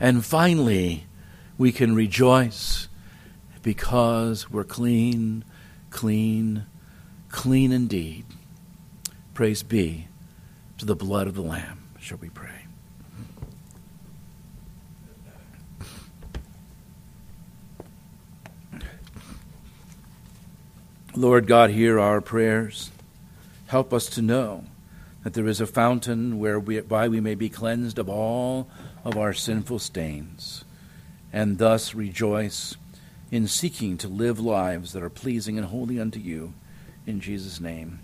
And 0.00 0.24
finally, 0.24 1.07
we 1.58 1.72
can 1.72 1.94
rejoice 1.94 2.88
because 3.62 4.48
we're 4.50 4.64
clean, 4.64 5.44
clean, 5.90 6.64
clean 7.28 7.72
indeed. 7.72 8.24
Praise 9.34 9.62
be 9.62 10.06
to 10.78 10.86
the 10.86 10.96
blood 10.96 11.26
of 11.26 11.34
the 11.34 11.42
Lamb. 11.42 11.88
Shall 12.00 12.18
we 12.18 12.30
pray? 12.30 12.48
Lord 21.14 21.48
God, 21.48 21.70
hear 21.70 21.98
our 21.98 22.20
prayers. 22.20 22.92
Help 23.66 23.92
us 23.92 24.06
to 24.10 24.22
know 24.22 24.64
that 25.24 25.34
there 25.34 25.48
is 25.48 25.60
a 25.60 25.66
fountain 25.66 26.38
whereby 26.38 27.08
we 27.08 27.20
may 27.20 27.34
be 27.34 27.48
cleansed 27.48 27.98
of 27.98 28.08
all 28.08 28.68
of 29.04 29.16
our 29.16 29.32
sinful 29.32 29.80
stains, 29.80 30.64
and 31.32 31.58
thus 31.58 31.94
rejoice 31.94 32.76
in 33.30 33.46
seeking 33.46 33.98
to 33.98 34.08
live 34.08 34.40
lives 34.40 34.92
that 34.92 35.02
are 35.02 35.10
pleasing 35.10 35.58
and 35.58 35.66
holy 35.66 36.00
unto 36.00 36.18
you. 36.18 36.54
In 37.06 37.20
Jesus' 37.20 37.60
name. 37.60 38.00